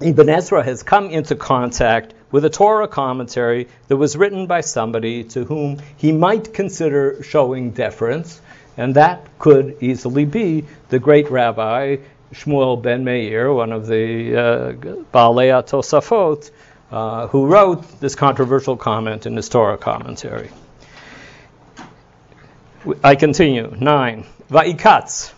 [0.01, 5.23] Ibn Ezra has come into contact with a Torah commentary that was written by somebody
[5.23, 8.41] to whom he might consider showing deference.
[8.77, 11.95] And that could easily be the great rabbi
[12.34, 14.72] Shmuel ben Meir, one of the uh,
[15.12, 16.50] Baalei Tosafot,
[16.90, 20.50] uh, who wrote this controversial comment in his Torah commentary.
[23.04, 23.76] I continue.
[23.78, 24.24] Nine.
[24.50, 25.34] Va'ikatz.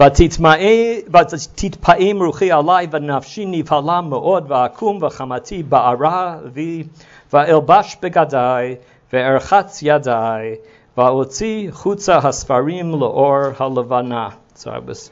[0.00, 6.84] ותתפעם רוחי עלי ונפשי נבהלה מאוד ואקום וחמתי בערה בי
[7.32, 8.74] ואלבש בגדי
[9.12, 10.54] וארחץ ידי
[10.96, 14.28] ואוציא חוצה הספרים לאור הלבנה.
[14.56, 15.10] So I was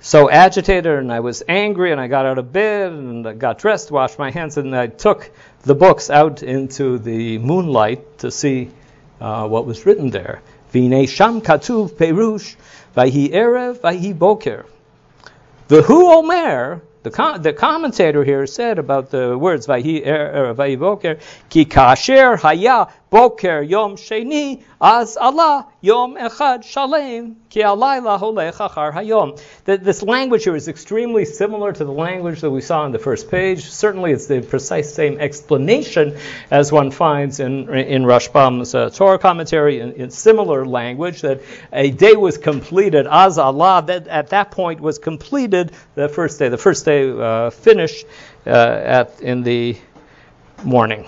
[0.00, 3.58] so agitated and I was angry and I got out of bed and I got
[3.58, 5.30] dressed, washed my hands, and I took
[5.62, 8.70] the books out into the moonlight to see
[9.20, 10.40] uh, what was written there.
[10.72, 12.56] Vine sham katuv perush
[12.96, 14.64] vahi erev vahi boker.
[15.68, 20.78] The hu omer, the, com- the commentator here said about the words vahi erev vahi
[20.78, 21.18] boker,
[21.50, 26.16] ki kasher haya boker yom sheni az Allah yom
[26.62, 29.38] shalem ki alayla holech achar hayom.
[29.64, 33.30] This language here is extremely similar to the language that we saw on the first
[33.30, 33.68] page.
[33.68, 36.16] Certainly, it's the precise same explanation
[36.50, 41.22] as one finds in in Rashbam's uh, Torah commentary in, in, similar language.
[41.22, 41.40] That
[41.72, 43.82] a day was completed az Allah.
[43.86, 46.48] That at that point was completed the first day.
[46.48, 48.06] The first day uh, finished
[48.46, 49.76] uh, at in the
[50.62, 51.06] morning.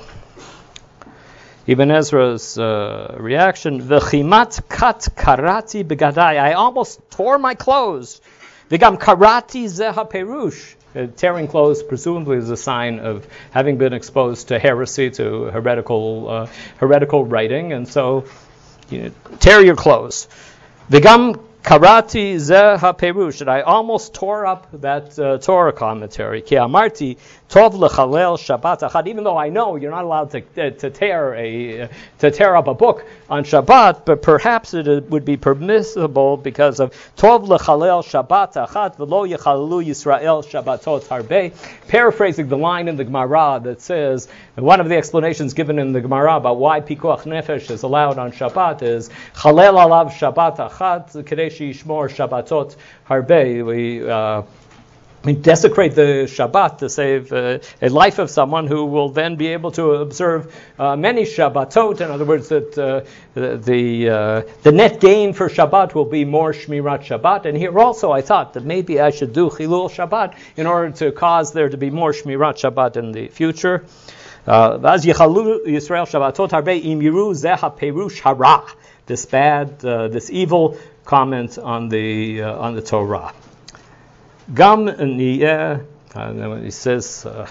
[1.64, 6.40] Ibn Ezra's uh, reaction, V'chimat kat karati begadai.
[6.40, 8.20] I almost tore my clothes.
[8.68, 10.74] V'gam karati zeha perush.
[10.94, 16.28] Uh, tearing clothes presumably is a sign of having been exposed to heresy, to heretical,
[16.28, 16.46] uh,
[16.78, 18.24] heretical writing, and so
[18.90, 20.26] you know, tear your clothes.
[20.90, 26.42] V'gam Karati ze perush, and I almost tore up that uh, Torah commentary.
[26.42, 27.18] Ki amarti
[27.52, 29.06] tov lechalel Shabbat achad.
[29.06, 31.88] Even though I know you're not allowed to, uh, to tear a uh,
[32.20, 36.92] to tear up a book on Shabbat, but perhaps it would be permissible because of
[37.16, 41.52] tov lechalel Shabbat achad v'lo yechalu Yisrael Shabbatot harbe.
[41.88, 46.00] Paraphrasing the line in the Gemara that says, one of the explanations given in the
[46.00, 52.08] Gemara about why pikuach nefesh is allowed on Shabbat is chalel alav Shabbat achad Shishmor
[52.08, 52.76] Shabbatot
[53.06, 53.66] Harbe.
[53.66, 54.42] We uh,
[55.24, 59.48] we desecrate the Shabbat to save uh, a life of someone who will then be
[59.48, 62.00] able to observe uh, many Shabbatot.
[62.00, 63.04] In other words, that uh,
[63.34, 67.44] the the, uh, the, net gain for Shabbat will be more Shmirat Shabbat.
[67.44, 71.12] And here also, I thought that maybe I should do Chilul Shabbat in order to
[71.12, 73.84] cause there to be more Shmirat Shabbat in the future.
[74.44, 78.64] Uh, Yisrael Shabbatot Harbe Zeha Perush Hara.
[79.06, 83.32] This bad, uh, this evil comment on the on the Torah.
[84.52, 85.84] Gam niyeh,
[86.14, 87.46] uh, he says, uh,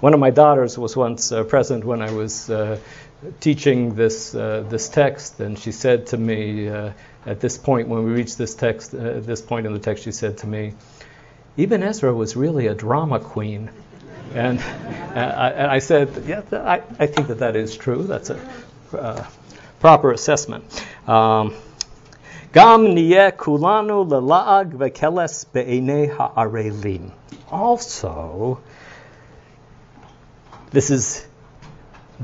[0.00, 2.78] one of my daughters was once uh, present when I was uh,
[3.38, 8.12] teaching this uh, this text, and she said to me at this point, when we
[8.12, 10.72] reached this text, at this point in the text, she said to me,
[11.56, 13.70] Ibn Ezra was really a drama queen.
[14.34, 14.58] And,
[15.14, 18.04] and I said, yeah, I, I, think that that is true.
[18.04, 19.28] That's a
[19.78, 20.64] proper assessment.
[21.06, 21.54] Um,
[22.52, 25.46] Gam niye kulanu lela'ag vekeles.
[27.50, 28.60] Also,
[30.70, 31.26] this is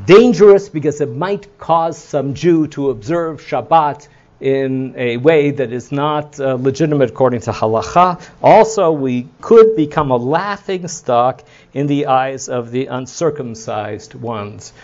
[0.05, 4.09] dangerous because it might cause some Jew to observe Shabbat
[4.39, 8.21] in a way that is not uh, legitimate according to halacha.
[8.43, 14.75] Also, we could become a laughing stock in the eyes of the uncircumcised ones.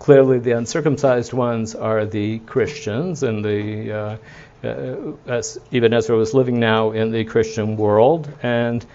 [0.00, 4.16] Clearly, the uncircumcised ones are the Christians and the uh,
[4.62, 8.30] Uh, as Ibn Ezra was living now in the Christian world.
[8.42, 8.86] And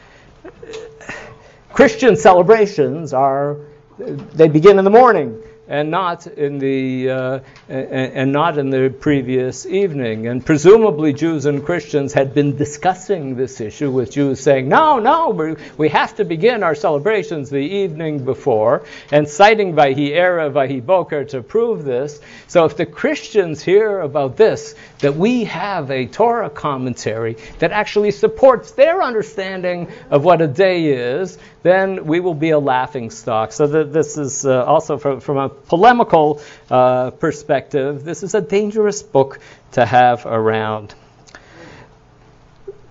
[1.74, 3.58] Christian celebrations are,
[3.98, 5.42] they begin in the morning.
[5.68, 7.40] And not in the uh,
[7.70, 10.28] and, not in the previous evening.
[10.28, 15.30] And presumably, Jews and Christians had been discussing this issue with Jews saying, "No, no,
[15.30, 21.42] we, we have to begin our celebrations the evening before," and citing Vayhi Boker to
[21.42, 22.22] prove this.
[22.48, 28.12] So, if the Christians hear about this, that we have a Torah commentary that actually
[28.12, 33.52] supports their understanding of what a day is, then we will be a laughing stock.
[33.52, 38.42] So that this is uh, also from, from a polemical uh, perspective, this is a
[38.42, 39.40] dangerous book
[39.74, 40.94] to have around.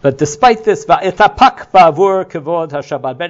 [0.03, 1.03] But despite this, but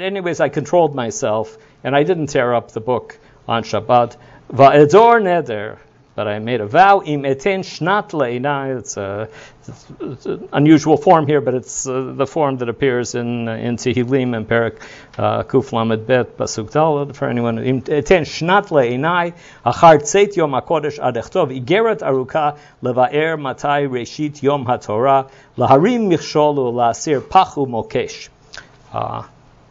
[0.02, 3.18] anyways, I controlled myself and I didn't tear up the book
[3.48, 4.16] on Shabbat.
[4.52, 5.78] Va'edor neder,
[6.16, 7.02] but I made a vow.
[7.02, 8.78] Im eten shnat leina.
[8.78, 9.28] It's a
[10.00, 13.76] it's an unusual form here, but it's uh, the form that appears in uh, in
[13.76, 14.80] Tehillim and Perek
[15.18, 17.14] uh, Kuf Lamed Bet Pasuk Dalad.
[17.14, 19.34] For anyone, im eten shnat leina.
[19.64, 27.20] Achar tzeit yom hakodesh adechtov igeret aruka levaer matai reshit yom haTorah laharim michshol ulasir
[27.20, 28.30] pachu mokesh.
[28.90, 29.22] Uh,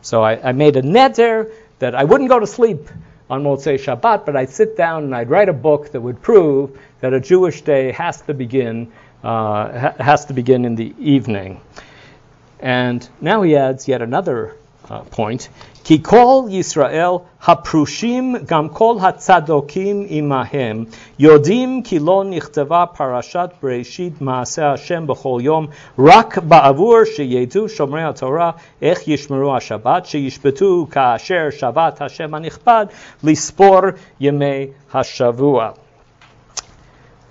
[0.04, 2.88] so I, I made a neder that I wouldn't go to sleep
[3.30, 6.80] on Motzei Shabbat, but I'd sit down and I'd write a book that would prove
[7.00, 8.92] that a Jewish day has to begin
[9.24, 11.60] uh, has to begin in the evening.
[12.60, 14.56] And now he adds yet another
[14.90, 15.50] uh, point.
[15.84, 20.92] Ki kol Yisrael haprushim gam kol hatzadokim imahem.
[21.20, 25.70] Yodim ki lo nichtava parashat Bereshit maaseh Hashem b'chol yom.
[25.98, 32.92] Rak ba'avur sheyedu shomrei haTorah ech yishmeru haShabbat sheyishbetu ka'asher Shabbat Hashem hanichpad
[33.24, 35.76] lispor yemei hashavua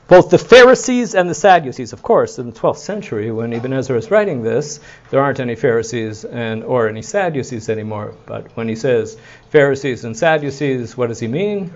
[0.07, 1.93] both the Pharisees and the Sadducees.
[1.93, 4.81] Of course, in the 12th century, when Ibn Ezra is writing this,
[5.11, 8.15] there aren't any Pharisees and or any Sadducees anymore.
[8.27, 9.17] But when he says
[9.51, 11.73] Pharisees and Sadducees, what does he mean?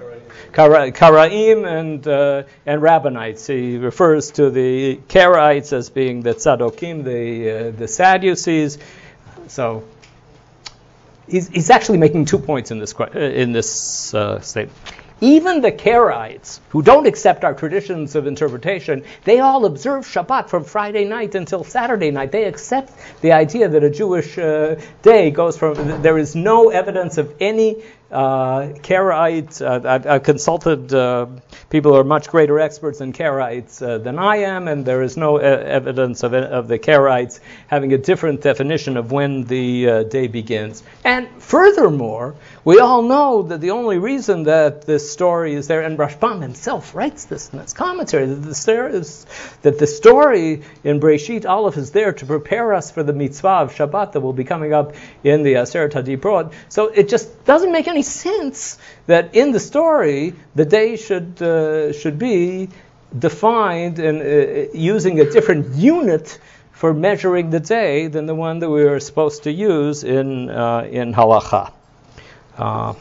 [0.53, 3.47] Kara, Karaim and uh, and Rabbinites.
[3.47, 8.79] He refers to the Karaites as being the Tzadokim, the uh, the Sadducees.
[9.49, 9.85] So
[11.29, 14.77] he's, he's actually making two points in this in this uh, statement.
[15.21, 20.63] Even the Karaites, who don't accept our traditions of interpretation, they all observe Shabbat from
[20.63, 22.31] Friday night until Saturday night.
[22.31, 27.19] They accept the idea that a Jewish uh, day goes from, there is no evidence
[27.19, 29.61] of any uh, Karaites.
[29.61, 31.27] Uh, I've, consulted uh,
[31.71, 35.17] people who are much greater experts in Karaites uh, than I am, and there is
[35.17, 40.03] no e- evidence of, of the Karaites having a different definition of when the uh,
[40.05, 40.83] day begins.
[41.05, 42.35] And furthermore,
[42.65, 46.95] we all know that the only reason that this story is there, and Rashbam himself
[46.95, 49.27] writes this in his commentary, that the, is,
[49.63, 53.75] that the story in Breshit Aleph is there to prepare us for the mitzvah of
[53.75, 54.95] Shabbat that will be coming up
[55.25, 56.53] in the Aseret HaDibrot.
[56.69, 61.43] So it just doesn't make any any sense that in the story the day should
[61.43, 62.69] uh, should be
[63.27, 66.39] defined and uh, using a different unit
[66.73, 70.99] for measuring the day than the one that we were supposed to use in uh,
[70.99, 71.73] in halacha.
[72.57, 72.95] Uh,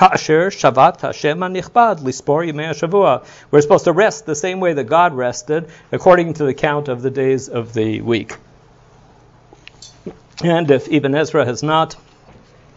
[0.00, 2.42] kasher shavat Hashem anichbad lispor
[2.80, 3.24] shavua.
[3.50, 7.02] We're supposed to rest the same way that God rested, according to the count of
[7.02, 8.36] the days of the week.
[10.42, 11.96] And if Ibn Ezra has not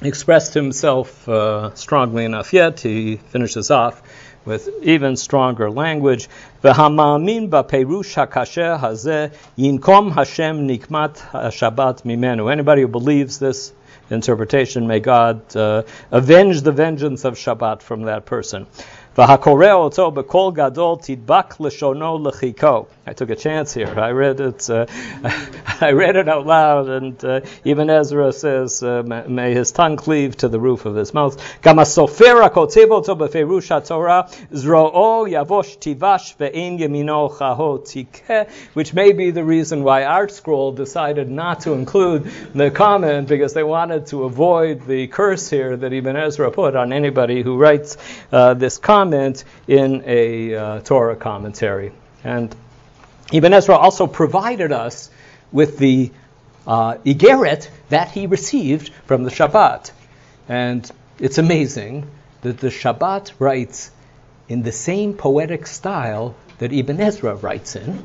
[0.01, 2.79] expressed himself uh, strongly enough yet.
[2.79, 4.01] He finishes off
[4.45, 6.27] with even stronger language.
[6.63, 11.17] V'hama'amin ba'perush hakasher hazeh yinkom Hashem nikmat
[11.51, 12.51] Shabbat mimenu.
[12.51, 13.73] Anybody who believes this
[14.09, 18.65] interpretation, may God uh, avenge the vengeance of Shabbat from that person.
[19.15, 22.87] b'kol gadol tidbak l'shono l'chiko.
[23.05, 23.87] I took a chance here.
[23.87, 24.69] I read it.
[24.69, 24.85] Uh,
[25.81, 30.37] I read it out loud, and uh, even Ezra says, uh, "May his tongue cleave
[30.37, 31.41] to the roof of his mouth."
[38.73, 43.53] Which may be the reason why Art ArtScroll decided not to include the comment because
[43.53, 47.97] they wanted to avoid the curse here that Ibn Ezra put on anybody who writes
[48.31, 51.91] uh, this comment in a uh, Torah commentary.
[52.23, 52.55] And
[53.31, 55.09] Ibn Ezra also provided us
[55.51, 56.11] with the
[56.67, 59.91] uh, Igeret that he received from the Shabbat.
[60.49, 62.09] And it's amazing
[62.41, 63.91] that the Shabbat writes
[64.49, 68.03] in the same poetic style that Ibn Ezra writes in.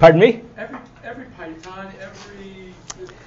[0.00, 0.42] Pardon me?
[0.56, 2.74] Every, every Paitan, every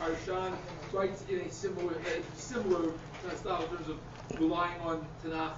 [0.01, 0.53] Parshan
[0.91, 2.91] writes in a similar, a similar
[3.37, 5.53] style in terms of relying on Tanakh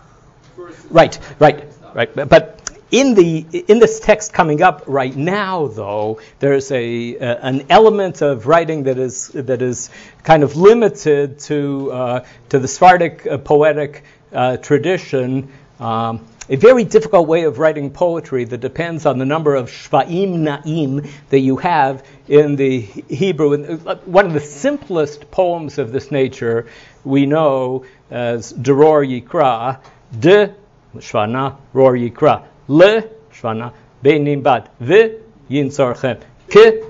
[0.89, 2.30] Right, right, right.
[2.30, 2.58] But
[2.89, 8.22] in the in this text coming up right now, though, there's a, uh, an element
[8.22, 9.89] of writing that is that is
[10.24, 14.03] kind of limited to uh, to the Sephardic uh, poetic
[14.34, 15.51] uh, tradition.
[15.80, 20.38] Um, a very difficult way of writing poetry that depends on the number of shvaim
[20.38, 23.80] naim that you have in the Hebrew.
[23.86, 26.68] Uh, one of the simplest poems of this nature
[27.03, 29.80] we know as Deror Yikra,
[30.12, 30.53] de
[30.97, 33.03] shvana ror Yikra, le
[33.34, 33.72] shvana
[34.03, 35.18] benim bad, ve
[35.49, 36.84] yinsarchem, ke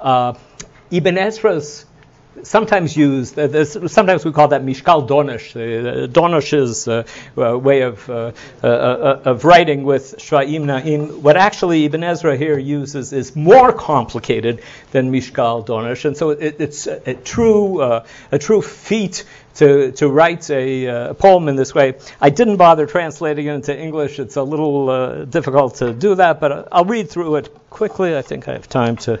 [0.00, 0.34] uh,
[0.90, 1.84] Ibn Ezra's
[2.42, 5.56] sometimes used, uh, sometimes we call that Mishkal Dunash.
[5.56, 7.04] Uh, Dunash's uh,
[7.36, 8.32] uh, way of, uh,
[8.62, 11.20] uh, of writing with Shva'im Na'im.
[11.20, 14.62] What actually Ibn Ezra here uses is more complicated
[14.92, 16.04] than Mishkal Dunash.
[16.04, 19.24] And so it, it's a, a true, a true feat
[19.58, 21.94] to, to write a, uh, poem in this way.
[22.20, 24.20] I didn't bother translating it into English.
[24.20, 28.16] It's a little uh, difficult to do that, but I'll read through it quickly.
[28.16, 29.20] I think I have time to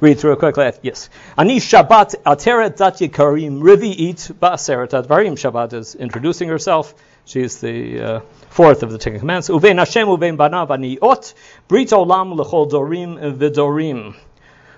[0.00, 0.70] read through it quickly.
[0.82, 1.08] Yes.
[1.38, 5.34] Ani Shabbat Ateret Dat Yikarim Rivi'it Ba'aseret Advarim.
[5.34, 6.94] Shabbat is introducing herself.
[7.26, 8.20] She is the uh,
[8.50, 9.48] fourth of the Ten Commandments.
[9.48, 11.32] Uvein Hashem uvein banav ani ot
[11.68, 14.14] brit olam lechol dorim v'dorim.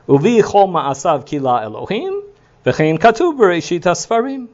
[0.09, 2.23] Uvi chol ma'asav kila Elohim
[2.65, 4.49] v'chein katuv b'reishit asfarim.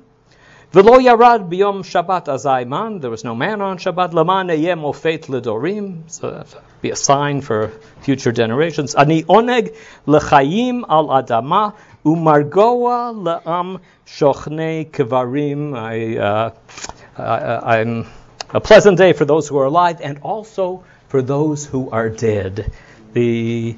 [0.72, 3.02] V'lo yarad biyom Shabbat azayman.
[3.02, 4.14] There was no man on Shabbat.
[4.14, 6.10] Laman eyem ofet ledorim.
[6.10, 6.46] So
[6.80, 7.68] be a sign for
[8.00, 8.94] future generations.
[8.94, 11.74] Ani oneg lechayim al adama
[12.06, 15.76] umargoa le'am shochnei kvarim.
[15.76, 16.50] I, uh,
[17.18, 18.06] I, I'm
[18.48, 22.72] a pleasant day for those who are alive and also for those who are dead.
[23.12, 23.76] The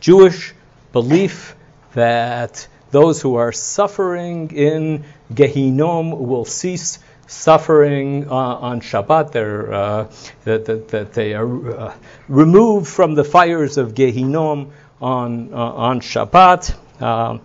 [0.00, 0.54] Jewish
[0.94, 1.54] belief
[1.92, 9.32] that those who are suffering in Gehinom will cease suffering uh, on Shabbat.
[9.32, 10.12] They're, uh,
[10.44, 11.94] that, that, that, they are uh,
[12.28, 14.70] removed from the fires of Gehinom
[15.00, 17.02] on, uh, on Shabbat.
[17.02, 17.40] Um,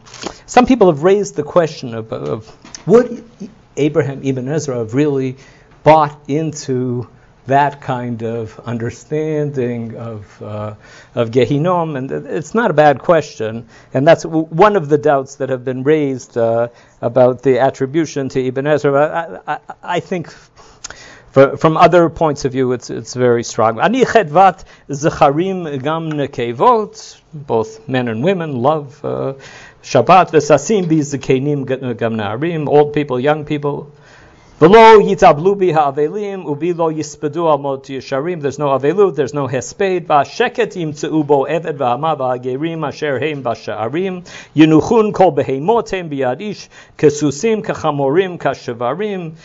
[0.46, 3.24] some people have raised the question of, of would
[3.78, 5.38] Abraham Ibn Ezra have really
[5.84, 7.08] bought into
[7.48, 10.76] that kind of understanding of, uh,
[11.16, 15.50] of Gehinom, and it's not a bad question, and that's one of the doubts that
[15.50, 16.68] have been raised uh,
[17.02, 19.42] about the attribution to Ibn Ezra.
[19.48, 20.34] I, I, I think
[21.32, 23.80] from other points of view, it's, it's very strong.
[23.80, 29.34] Ani chedvat zecharim gam nekevot, both men and women love uh,
[29.84, 30.32] Shabbat.
[30.32, 33.92] V'sasim bi zekenim gam old people, young people.
[34.60, 38.42] Below yitablu biha avelim ubilo yispedu al mot yesharim.
[38.42, 40.08] There's no avelu, there's no hesped.
[40.08, 44.26] Sheket yimtzeu bo eved v'ama v'agerim asher heim b'sha'arim.
[44.56, 49.36] Yinuchun kol behemotem biyadish kesusim kachamorim kashevarim.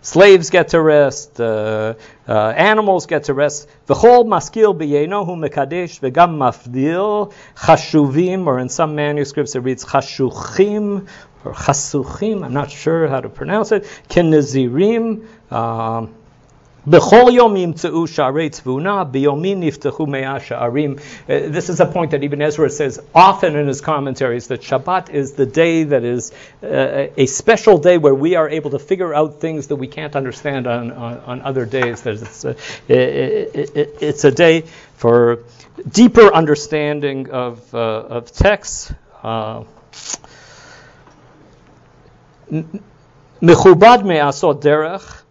[0.00, 1.94] Slaves get to rest, uh,
[2.26, 3.68] uh, animals get to rest.
[3.88, 11.06] V'chol maskil b'yenohu mekadesh v'gam mafdil chashuvim, or in some manuscripts it reads chashuchim,
[11.48, 16.14] or chasuchim, I'm not sure how to pronounce it, kinazirim, um,
[16.86, 20.06] sharei tzvuna, niftechu
[20.40, 20.98] sha'arim.
[20.98, 25.10] Uh, this is a point that Ibn Ezra says often in his commentaries, that Shabbat
[25.10, 26.32] is the day that is
[26.62, 30.16] uh, a special day where we are able to figure out things that we can't
[30.16, 32.06] understand on, on, on other days.
[32.06, 32.56] It's a,
[32.88, 34.62] it, it, it's a day
[34.96, 35.40] for
[35.90, 38.92] deeper understanding of, uh, of texts.
[39.22, 39.64] Uh,
[42.50, 45.22] Mechubad me'asot derech,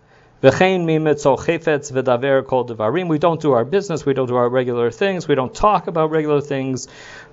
[0.44, 3.08] v'chein mimetzol chefetz v'daver kol devarim.
[3.08, 6.12] We don't do our business, we don't do our regular things, we don't talk about
[6.12, 6.88] regular things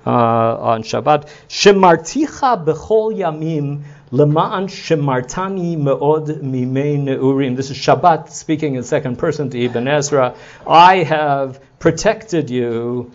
[0.06, 1.28] uh, on Shabbat.
[1.48, 7.54] Shemarticha b'chol yamim lema'an shemartani me'od mimei neurim.
[7.54, 10.34] This is Shabbat speaking in second person to Ibn Ezra.
[10.66, 13.12] I have protected you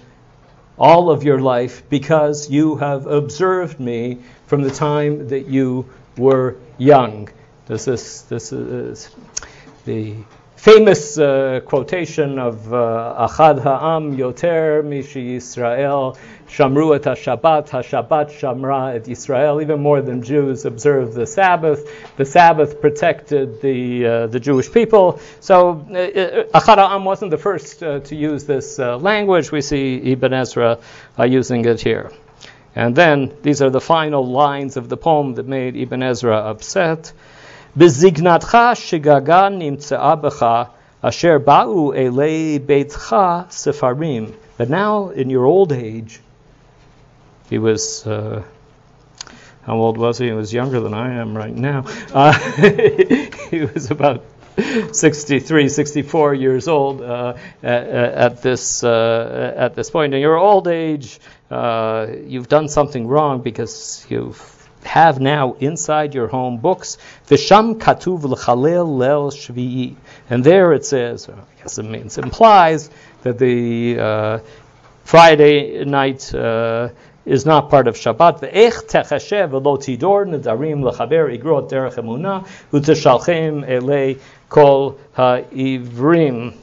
[0.77, 5.85] all of your life because you have observed me from the time that you
[6.19, 7.29] were young.
[7.65, 9.09] This is, this is
[9.85, 10.15] the
[10.59, 16.17] famous uh, quotation of uh, Achad Ha'am Yoter Mishi Yisrael
[16.49, 19.61] Shamru et HaShabbat HaShabbat Shamra et Yisrael.
[19.61, 21.87] Even more than Jews observed the Sabbath.
[22.17, 25.21] The Sabbath protected the uh, the Jewish people.
[25.39, 29.51] So uh, uh, Achad Ha'am wasn't the first uh, to use this language.
[29.51, 30.79] We see Ibn Ezra
[31.25, 32.11] using it here
[32.79, 37.11] and then these are the final lines of the poem that made Ibn Ezra upset.
[37.77, 40.69] Bezignatcha shigaga nimtze'a becha
[41.03, 44.33] asher ba'u elei beitcha sefarim.
[44.55, 46.21] But now, in your old age,
[47.49, 48.43] he was, uh,
[49.63, 50.27] how old was he?
[50.27, 51.83] He was younger than I am right now.
[52.13, 52.31] Uh,
[53.51, 54.23] he was about
[54.91, 60.13] 63, 64 years old uh, at, at, this uh, at this point.
[60.13, 61.19] In your old age,
[61.49, 64.35] uh, you've done something wrong because you
[64.83, 66.97] have now inside your home books
[67.27, 69.95] Visham katuv l'chalel lel shvi'i,
[70.29, 72.89] and there it says, I guess it means implies
[73.23, 74.39] that the uh,
[75.03, 76.89] Friday night uh,
[77.25, 78.41] is not part of Shabbat.
[78.41, 81.95] Ve'ech tidor nedarim l'chaber igrot derech
[82.71, 84.19] u'teshalchem elei
[84.49, 86.55] kol ha'ivrim.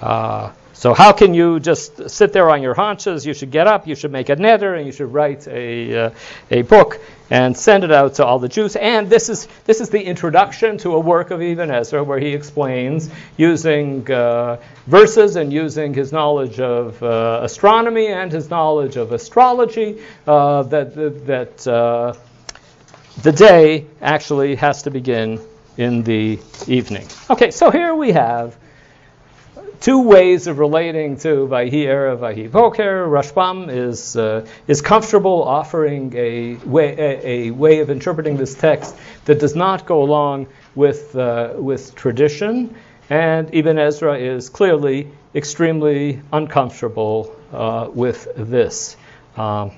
[0.00, 3.24] Uh, so how can you just sit there on your haunches?
[3.24, 6.10] You should get up, you should make a neder, and you should write a, uh,
[6.50, 8.74] a book and send it out to all the Jews.
[8.74, 12.34] And this is, this is the introduction to a work of Ibn Ezra where he
[12.34, 19.12] explains, using uh, verses and using his knowledge of uh, astronomy and his knowledge of
[19.12, 20.94] astrology, uh, that,
[21.26, 22.12] that uh,
[23.22, 25.40] the day actually has to begin
[25.76, 27.06] in the evening.
[27.30, 28.56] Okay, so here we have
[29.82, 33.06] two ways of relating to Vayhi Erev, Vayhi Boker.
[33.08, 38.94] Rashbam is, uh, is comfortable offering a way, a, a, way of interpreting this text
[39.24, 40.46] that does not go along
[40.76, 42.76] with, uh, with tradition.
[43.10, 48.96] And Ibn Ezra is clearly extremely uncomfortable uh, with this.
[49.36, 49.72] Um,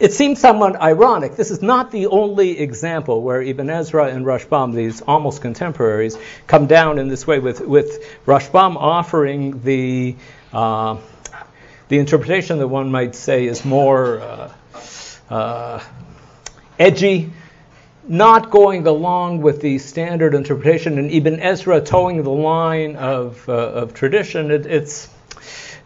[0.00, 1.36] it seems somewhat ironic.
[1.36, 6.66] This is not the only example where Ibn Ezra and Rashbam, these almost contemporaries, come
[6.66, 10.16] down in this way with, with Rashbam offering the,
[10.54, 10.96] uh,
[11.88, 14.52] the interpretation that one might say is more uh,
[15.28, 15.84] uh,
[16.78, 17.30] edgy,
[18.08, 23.52] not going along with the standard interpretation, and Ibn Ezra toeing the line of, uh,
[23.52, 24.50] of tradition.
[24.50, 25.10] It, it's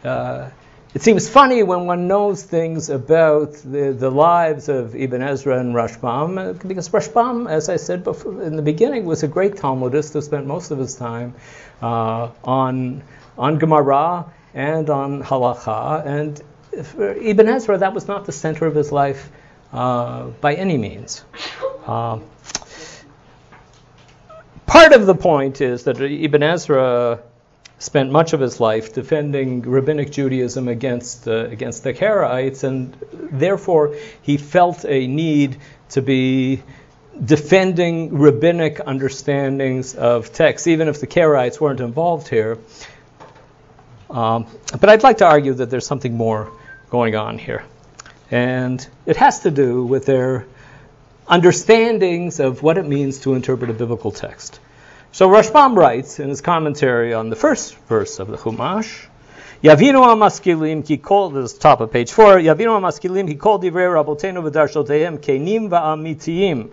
[0.05, 0.51] uh,
[0.95, 5.75] it seems funny when one knows things about the, the lives of Ibn Ezra and
[5.75, 10.23] Rashbam, because Rashbam, as I said before, in the beginning, was a great Talmudist who
[10.23, 11.35] spent most of his time
[11.83, 13.03] uh, on,
[13.37, 16.07] on Gemara and on Halacha.
[16.07, 19.33] And for Ibn Ezra, that was not the center of his life
[19.73, 21.25] uh, by any means.
[21.85, 22.21] Uh,
[24.65, 27.21] part of the point is that Ibn Ezra
[27.85, 33.95] spent much of his life defending rabbinic Judaism against uh, against the Karaites, and therefore
[34.23, 35.59] he felt a need
[35.91, 36.63] to be
[37.23, 42.59] defending rabbinic understandings of text, even if the Karaites weren't involved here.
[44.11, 44.47] Um,
[44.81, 46.51] but I'd like to argue that there's something more
[46.91, 47.65] going on here,
[48.31, 50.47] and it has to do with their
[51.29, 54.59] understandings of what it means to interpret a biblical text.
[55.15, 59.07] So Rashbam writes in his commentary on the first verse of the Chumash,
[59.63, 64.43] Yavinu amaskilim he called this top of page four, Yavinu amaskilim ki kol divrei rabotenu
[64.43, 66.69] v'darshoteim kenim va'amitiyim.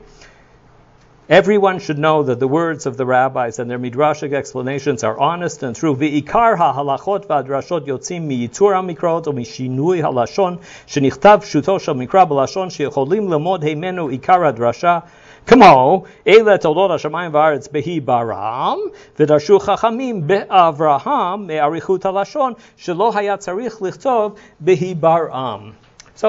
[1.29, 5.61] Everyone should know that the words of the rabbis and their midrashic explanations are honest
[5.61, 5.95] and true.
[5.95, 13.27] Ve'ikar ha'halachot va'drashot yotzim miyitur ha'mikrot o mishinui halashon shenichtav pshuto shel mikra b'lashon shecholim
[13.27, 15.03] lemod heimenu ikar hadrasha
[15.46, 18.78] כמו, אלה תולדות השמיים והארץ בהי ברם,
[19.18, 25.70] ודרשו חכמים באברהם מאריכות הלשון, שלא היה צריך לכתוב בהי ברם.
[26.16, 26.26] So,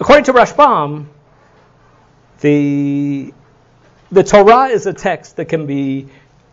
[0.00, 1.04] according to Rashbam,
[2.40, 3.32] the,
[4.12, 6.08] the Torah is a text that can be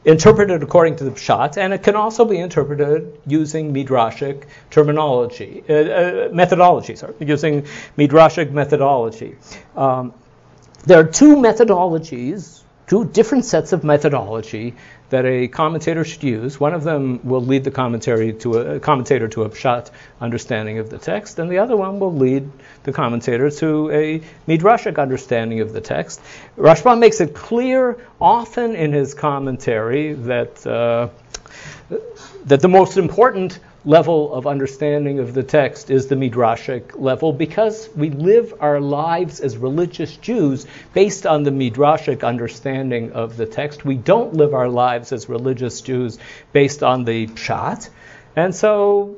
[0.05, 5.73] interpreted according to the Pshat, and it can also be interpreted using midrashic terminology, uh,
[5.73, 7.65] uh, methodology, sorry, using
[7.97, 9.35] midrashic methodology.
[9.75, 10.13] Um,
[10.84, 14.74] there are two methodologies, two different sets of methodology
[15.10, 16.58] that a commentator should use.
[16.58, 20.78] One of them will lead the commentary to a, a commentator to a pshat understanding
[20.78, 22.50] of the text, and the other one will lead
[22.84, 26.20] the commentator to a midrashic understanding of the text.
[26.56, 31.08] Rashbam makes it clear often in his commentary that uh,
[32.46, 37.88] that the most important level of understanding of the text is the midrashic level because
[37.96, 43.84] we live our lives as religious Jews based on the midrashic understanding of the text.
[43.84, 46.18] We don't live our lives as religious Jews
[46.52, 47.88] based on the pshat.
[48.36, 49.16] And so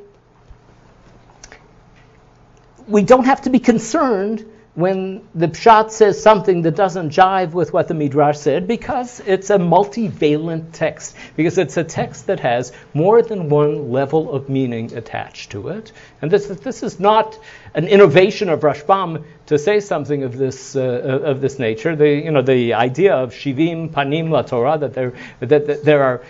[2.88, 7.72] we don't have to be concerned when the Pshat says something that doesn't jive with
[7.72, 12.72] what the Midrash said because it's a multivalent text, because it's a text that has
[12.92, 15.92] more than one level of meaning attached to it.
[16.20, 17.38] And this, this is not
[17.74, 21.94] an innovation of Rashbam to say something of this, uh, of this nature.
[21.94, 26.02] The, you know, the idea of Shivim Panim La Torah, that there, that, that there
[26.02, 26.22] are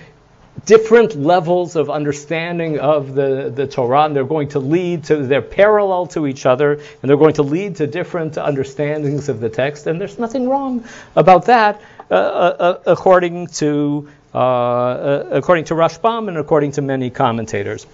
[0.67, 5.43] different levels of understanding of the, the Torah, and they're going to lead to, they're
[5.43, 9.87] parallel to each other, and they're going to lead to different understandings of the text,
[9.87, 10.85] and there's nothing wrong
[11.17, 11.81] about that.
[12.11, 17.87] uh, uh, according to uh, uh, according to Rashbam and according to many commentators.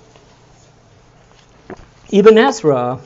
[2.10, 2.98] Ibn Ezra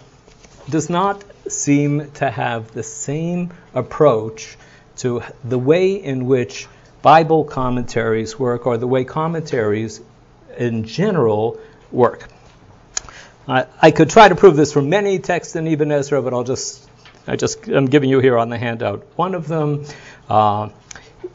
[0.71, 4.57] does not seem to have the same approach
[4.97, 6.69] to the way in which
[7.05, 10.01] Bible commentaries work or the way commentaries
[10.57, 11.61] in general
[11.93, 12.27] work.
[13.47, 16.89] I, could try to prove this from many texts in Ibn Ezra, but I'll just
[17.27, 19.85] I just I'm giving you here on the handout one of them.
[20.31, 20.71] Uh,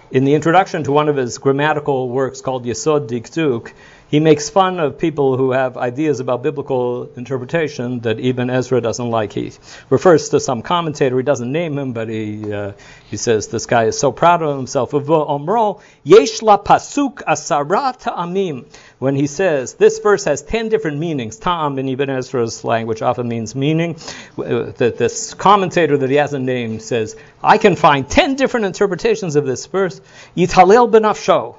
[0.10, 3.72] in the introduction to one of his grammatical works called Yesod Dikduk,
[4.10, 9.10] he makes fun of people who have ideas about biblical interpretation that Ibn Ezra doesn't
[9.10, 9.34] like.
[9.34, 9.52] He
[9.90, 12.72] refers to some commentator, he doesn't name him, but he, uh,
[13.10, 14.92] he says this guy is so proud of himself.
[14.92, 18.66] Omro, yesh la pasuk ta'amim.
[18.98, 23.28] When he says, this verse has ten different meanings, ta'am in Ibn Ezra's language often
[23.28, 23.96] means meaning,
[24.38, 29.36] uh, that this commentator that he hasn't named says, I can find ten different interpretations
[29.36, 30.02] of this verse.
[30.36, 31.59] Yitalel.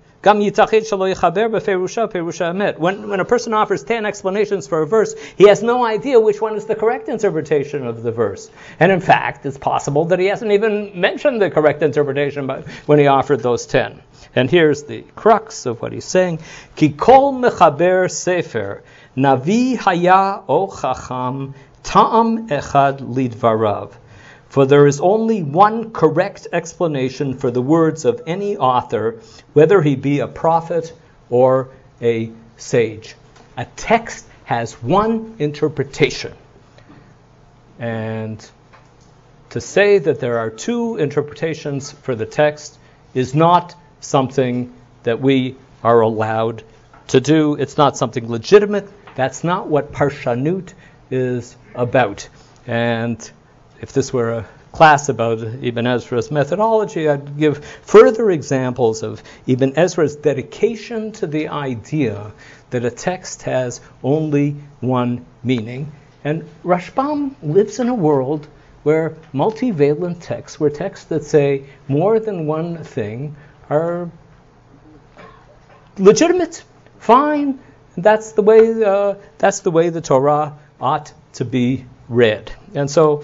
[0.23, 4.81] rabim la pasuk lo yeda yichshar hazeh when, when a person offers 10 explanations for
[4.81, 8.49] a verse, he has no idea which one is the correct interpretation of the verse.
[8.79, 12.47] And in fact, it's possible that he hasn't even mentioned the correct interpretation
[12.85, 14.01] when he offered those 10.
[14.35, 16.39] And here's the crux of what he's saying.
[16.75, 18.83] Ki kol mechaber sefer,
[19.17, 21.53] navi haya o chacham,
[21.83, 23.91] ta'am echad lidvarav.
[24.51, 29.21] For there is only one correct explanation for the words of any author,
[29.53, 30.91] whether he be a prophet
[31.29, 31.69] or
[32.01, 33.15] a sage.
[33.55, 36.33] A text has one interpretation.
[37.79, 38.45] And
[39.51, 42.77] to say that there are two interpretations for the text
[43.13, 44.73] is not something
[45.03, 46.61] that we are allowed
[47.07, 47.55] to do.
[47.55, 48.89] It's not something legitimate.
[49.15, 50.73] That's not what Parshanut
[51.09, 52.27] is about.
[52.67, 53.31] And
[53.81, 59.73] if this were a class about Ibn Ezra's methodology, I'd give further examples of Ibn
[59.75, 62.31] Ezra's dedication to the idea
[62.69, 65.91] that a text has only one meaning.
[66.23, 68.47] And Rashbam lives in a world
[68.83, 73.35] where multivalent texts, where texts that say more than one thing,
[73.69, 74.09] are
[75.97, 76.63] legitimate,
[76.99, 77.59] fine.
[77.97, 78.83] That's the way.
[78.83, 82.51] Uh, that's the way the Torah ought to be read.
[82.73, 83.23] And so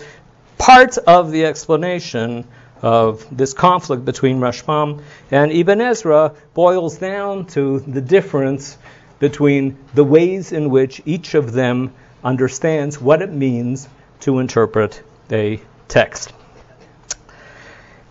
[0.57, 2.45] part of the explanation
[2.81, 5.01] of this conflict between Rashbam
[5.31, 8.77] and Ibn Ezra boils down to the difference
[9.19, 11.93] between the ways in which each of them
[12.23, 13.87] understands what it means
[14.19, 15.01] to interpret
[15.31, 16.33] a text.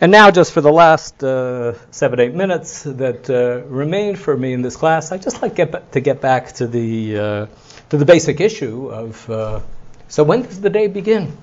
[0.01, 4.53] And now, just for the last uh, seven, eight minutes that uh, remain for me
[4.53, 7.47] in this class, I'd just like get to get back to the, uh,
[7.89, 9.61] to the basic issue of uh,
[10.09, 11.37] so when does the day begin?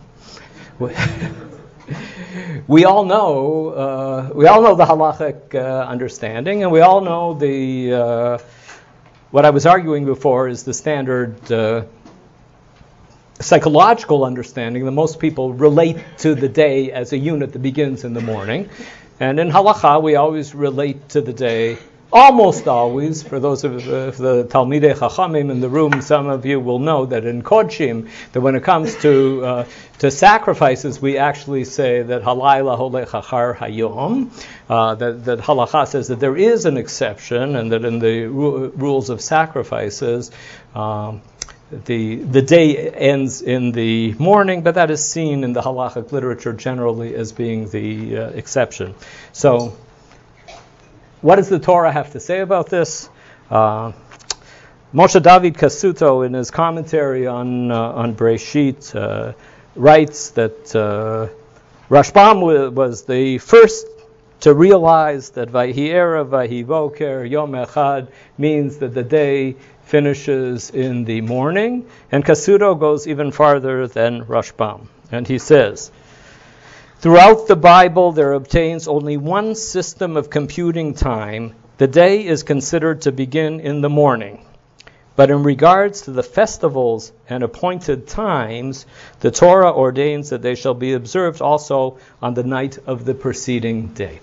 [2.67, 7.35] we all know uh, we all know the halachic uh, understanding, and we all know
[7.35, 8.37] the uh,
[9.29, 11.83] what I was arguing before is the standard uh,
[13.39, 18.13] psychological understanding that most people relate to the day as a unit that begins in
[18.13, 18.67] the morning,
[19.19, 21.77] and in halacha we always relate to the day
[22.13, 26.59] almost always, for those of uh, the Talmidei Chachamim in the room, some of you
[26.59, 29.65] will know that in Kodshim, that when it comes to uh,
[29.99, 34.29] to sacrifices, we actually say that Halayla Holech Achar Hayom,
[34.69, 38.69] uh, that, that Halacha says that there is an exception, and that in the ru-
[38.69, 40.29] rules of sacrifices,
[40.75, 41.21] um,
[41.85, 46.53] the, the day ends in the morning, but that is seen in the halachic literature
[46.53, 48.93] generally as being the uh, exception.
[49.31, 49.75] So
[51.23, 53.09] what does the Torah have to say about this?
[53.49, 53.93] Uh,
[54.93, 59.33] Moshe David Cassuto, in his commentary on uh, on Breshit, uh,
[59.75, 61.29] writes that uh,
[61.89, 63.87] Rashbam was the first
[64.41, 69.55] to realize that Vahiera Vahivoker Yom Echad means that the day
[69.85, 75.89] finishes in the morning, and Cassuto goes even farther than Rashbam, and he says.
[77.03, 81.53] Throughout the Bible, there obtains only one system of computing time.
[81.77, 84.45] The day is considered to begin in the morning.
[85.17, 88.85] But in regards to the festivals and appointed times,
[89.19, 93.87] the Torah ordains that they shall be observed also on the night of the preceding
[93.87, 94.21] day.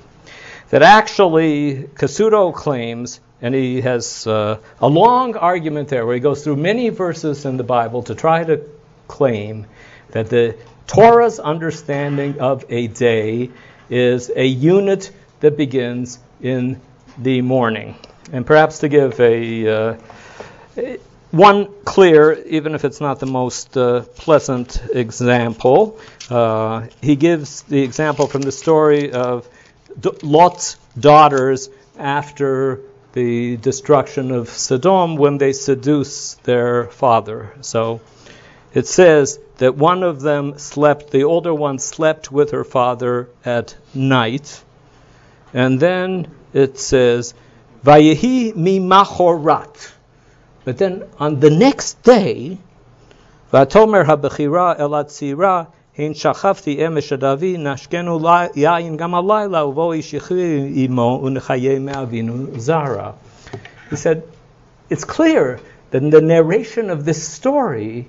[0.71, 6.43] That actually, Cassuto claims and he has uh, a long argument there where he goes
[6.43, 8.63] through many verses in the Bible to try to
[9.07, 9.67] claim
[10.13, 10.57] that the
[10.91, 13.49] Torah's understanding of a day
[13.89, 16.81] is a unit that begins in
[17.17, 17.95] the morning.
[18.33, 19.97] And perhaps to give a uh,
[21.31, 27.83] one clear, even if it's not the most uh, pleasant example, uh, he gives the
[27.83, 29.49] example from the story of
[30.25, 32.81] Lot's daughters after
[33.13, 37.53] the destruction of Sodom when they seduce their father.
[37.61, 38.01] So
[38.73, 43.75] it says that one of them slept, the older one slept with her father at
[43.95, 44.63] night.
[45.53, 47.35] And then it says,
[47.85, 49.93] Vayehi mi machorat.
[50.65, 52.59] But then on the next day,
[53.53, 55.67] Vatomer habechira elatzira.
[55.97, 56.35] He said,
[64.89, 65.61] it's clear
[65.91, 68.09] that in the narration of this story,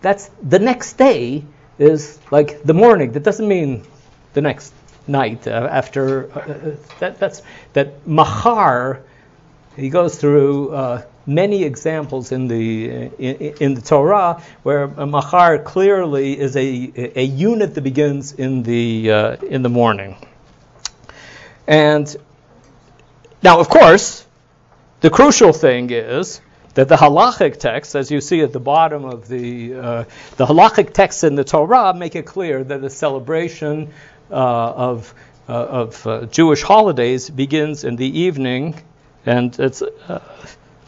[0.00, 1.44] that's the next day
[1.78, 3.12] is like the morning.
[3.12, 3.84] That doesn't mean
[4.32, 4.72] the next
[5.06, 6.30] night uh, after.
[6.32, 7.42] Uh, uh that, that's
[7.72, 9.02] that mahar.
[9.76, 16.38] He goes through uh, many examples in the in, in, the Torah where mahar clearly
[16.38, 20.16] is a a unit that begins in the uh, in the morning.
[21.66, 22.14] And
[23.42, 24.26] now, of course,
[25.00, 26.40] the crucial thing is
[26.74, 30.04] that the halachic texts, as you see at the bottom of the uh,
[30.36, 33.92] the halachic texts in the Torah, make it clear that the celebration
[34.30, 35.14] uh, of
[35.48, 38.80] uh, of uh, Jewish holidays begins in the evening,
[39.26, 40.20] and it's uh,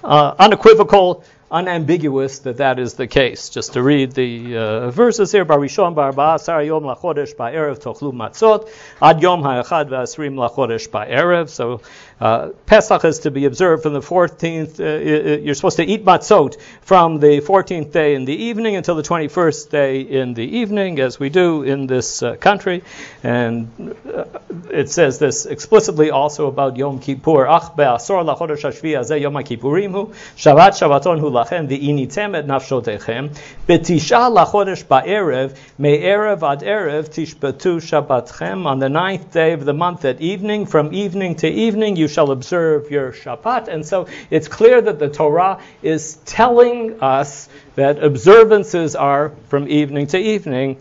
[0.05, 3.51] uh, unequivocal unambiguous that that is the case.
[3.51, 8.71] Just to read the uh, verses here, Barishon Ba'asar Yom Lachodesh Ba'erev Tochlu Matzot
[9.03, 11.51] Ad Yom Ha'echad V'Asrim Lachodesh Ba'erev.
[11.51, 11.83] So
[12.23, 14.79] uh, Pesach is to be observed from the 14th.
[14.79, 19.03] Uh, you're supposed to eat matzot from the 14th day in the evening until the
[19.03, 22.85] 21st day in the evening, as we do in this uh, country.
[23.25, 24.27] And uh,
[24.71, 27.49] it says this explicitly also about Yom Kippur.
[27.49, 34.31] Ach be'asor lachodesh hashvi azeh Yom Kippurimu Shabbat Shabbaton hu lachem ve'initem et nafshotechem betisha
[34.31, 40.21] lachodesh ba'erev me'erev ad erev tishbetu Shabbatchem on the ninth day of the month at
[40.21, 43.69] evening from evening to evening you shall observe your Shabbat.
[43.69, 50.09] And so it's clear that the Torah is telling us that observances are from evening
[50.09, 50.77] to evening.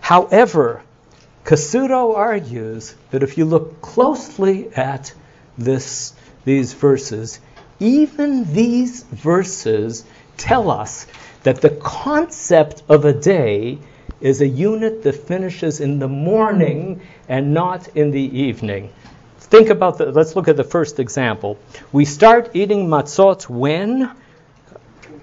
[0.00, 0.82] However,
[1.44, 5.12] Cassuto argues that if you look closely at
[5.56, 6.12] this,
[6.44, 7.40] these verses,
[7.80, 10.04] even these verses
[10.36, 11.06] tell us
[11.42, 13.78] that the concept of a day
[14.20, 18.92] is a unit that finishes in the morning and not in the evening.
[19.50, 21.58] Think about the, let's look at the first example.
[21.90, 24.12] We start eating matzot when?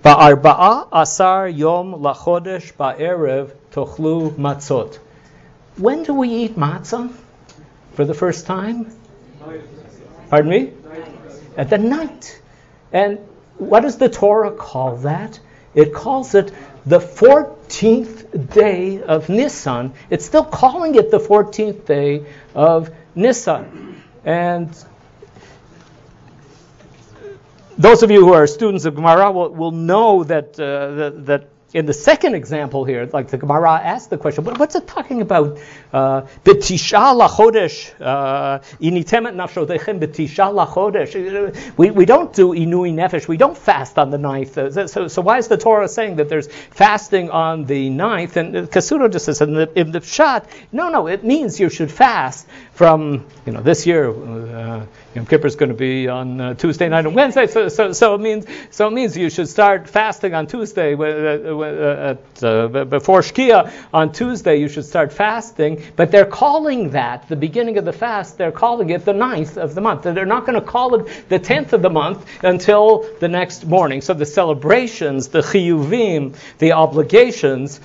[0.04, 4.96] Ba'arba'a asar yom lachodesh ba'erev tochlu matzot.
[5.78, 7.10] When do we eat matzah
[7.94, 8.92] for the first time?
[10.30, 10.74] Pardon me?
[11.56, 12.42] At the night.
[12.92, 13.20] And
[13.58, 15.40] what does the Torah call that?
[15.74, 16.52] It calls it
[16.86, 19.94] the 14th day of Nisan.
[20.10, 24.04] It's still calling it the 14th day of Nisan.
[24.28, 24.70] And
[27.78, 31.50] those of you who are students of Gemara will, will know that, uh, that, that
[31.74, 35.22] in the second example here, like the Gemara asked the question, but what's it talking
[35.22, 35.60] about?
[35.92, 41.78] Uh, B'tisha lachodesh, uh, initemet b'tisha lachodesh.
[41.78, 44.58] We, we don't do inui nefesh, we don't fast on the ninth.
[44.58, 48.38] Uh, so, so why is the Torah saying that there's fasting on the ninth?
[48.38, 51.92] And Cassuto just says in the, in the pshat, no, no, it means you should
[51.92, 54.86] fast from, you know, this year, uh,
[55.18, 58.14] Yom Kippur is going to be on uh, Tuesday night and Wednesday, so, so, so,
[58.14, 62.86] it means, so it means you should start fasting on Tuesday uh, uh, at, uh,
[62.86, 65.82] before Shkia on Tuesday, you should start fasting.
[65.96, 68.38] But they're calling that the beginning of the fast.
[68.38, 70.04] They're calling it the ninth of the month.
[70.04, 74.02] They're not going to call it the tenth of the month until the next morning.
[74.02, 77.80] So the celebrations, the chiyuvim, the obligations.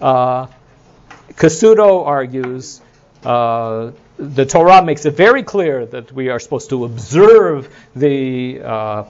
[0.00, 0.46] Uh,
[1.32, 2.80] Cassuto argues.
[3.22, 9.04] Uh, the Torah makes it very clear that we are supposed to observe the uh,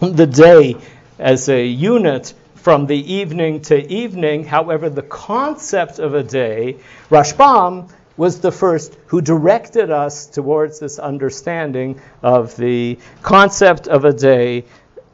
[0.00, 0.76] the day
[1.20, 4.44] as a unit from the evening to evening.
[4.44, 6.76] However, the concept of a day,
[7.10, 14.12] Rashbam was the first who directed us towards this understanding of the concept of a
[14.12, 14.64] day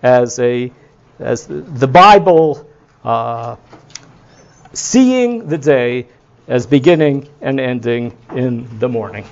[0.02, 0.72] as a
[1.18, 2.66] as the Bible
[3.04, 3.56] uh,
[4.72, 6.06] seeing the day
[6.50, 9.24] as beginning and ending in the morning.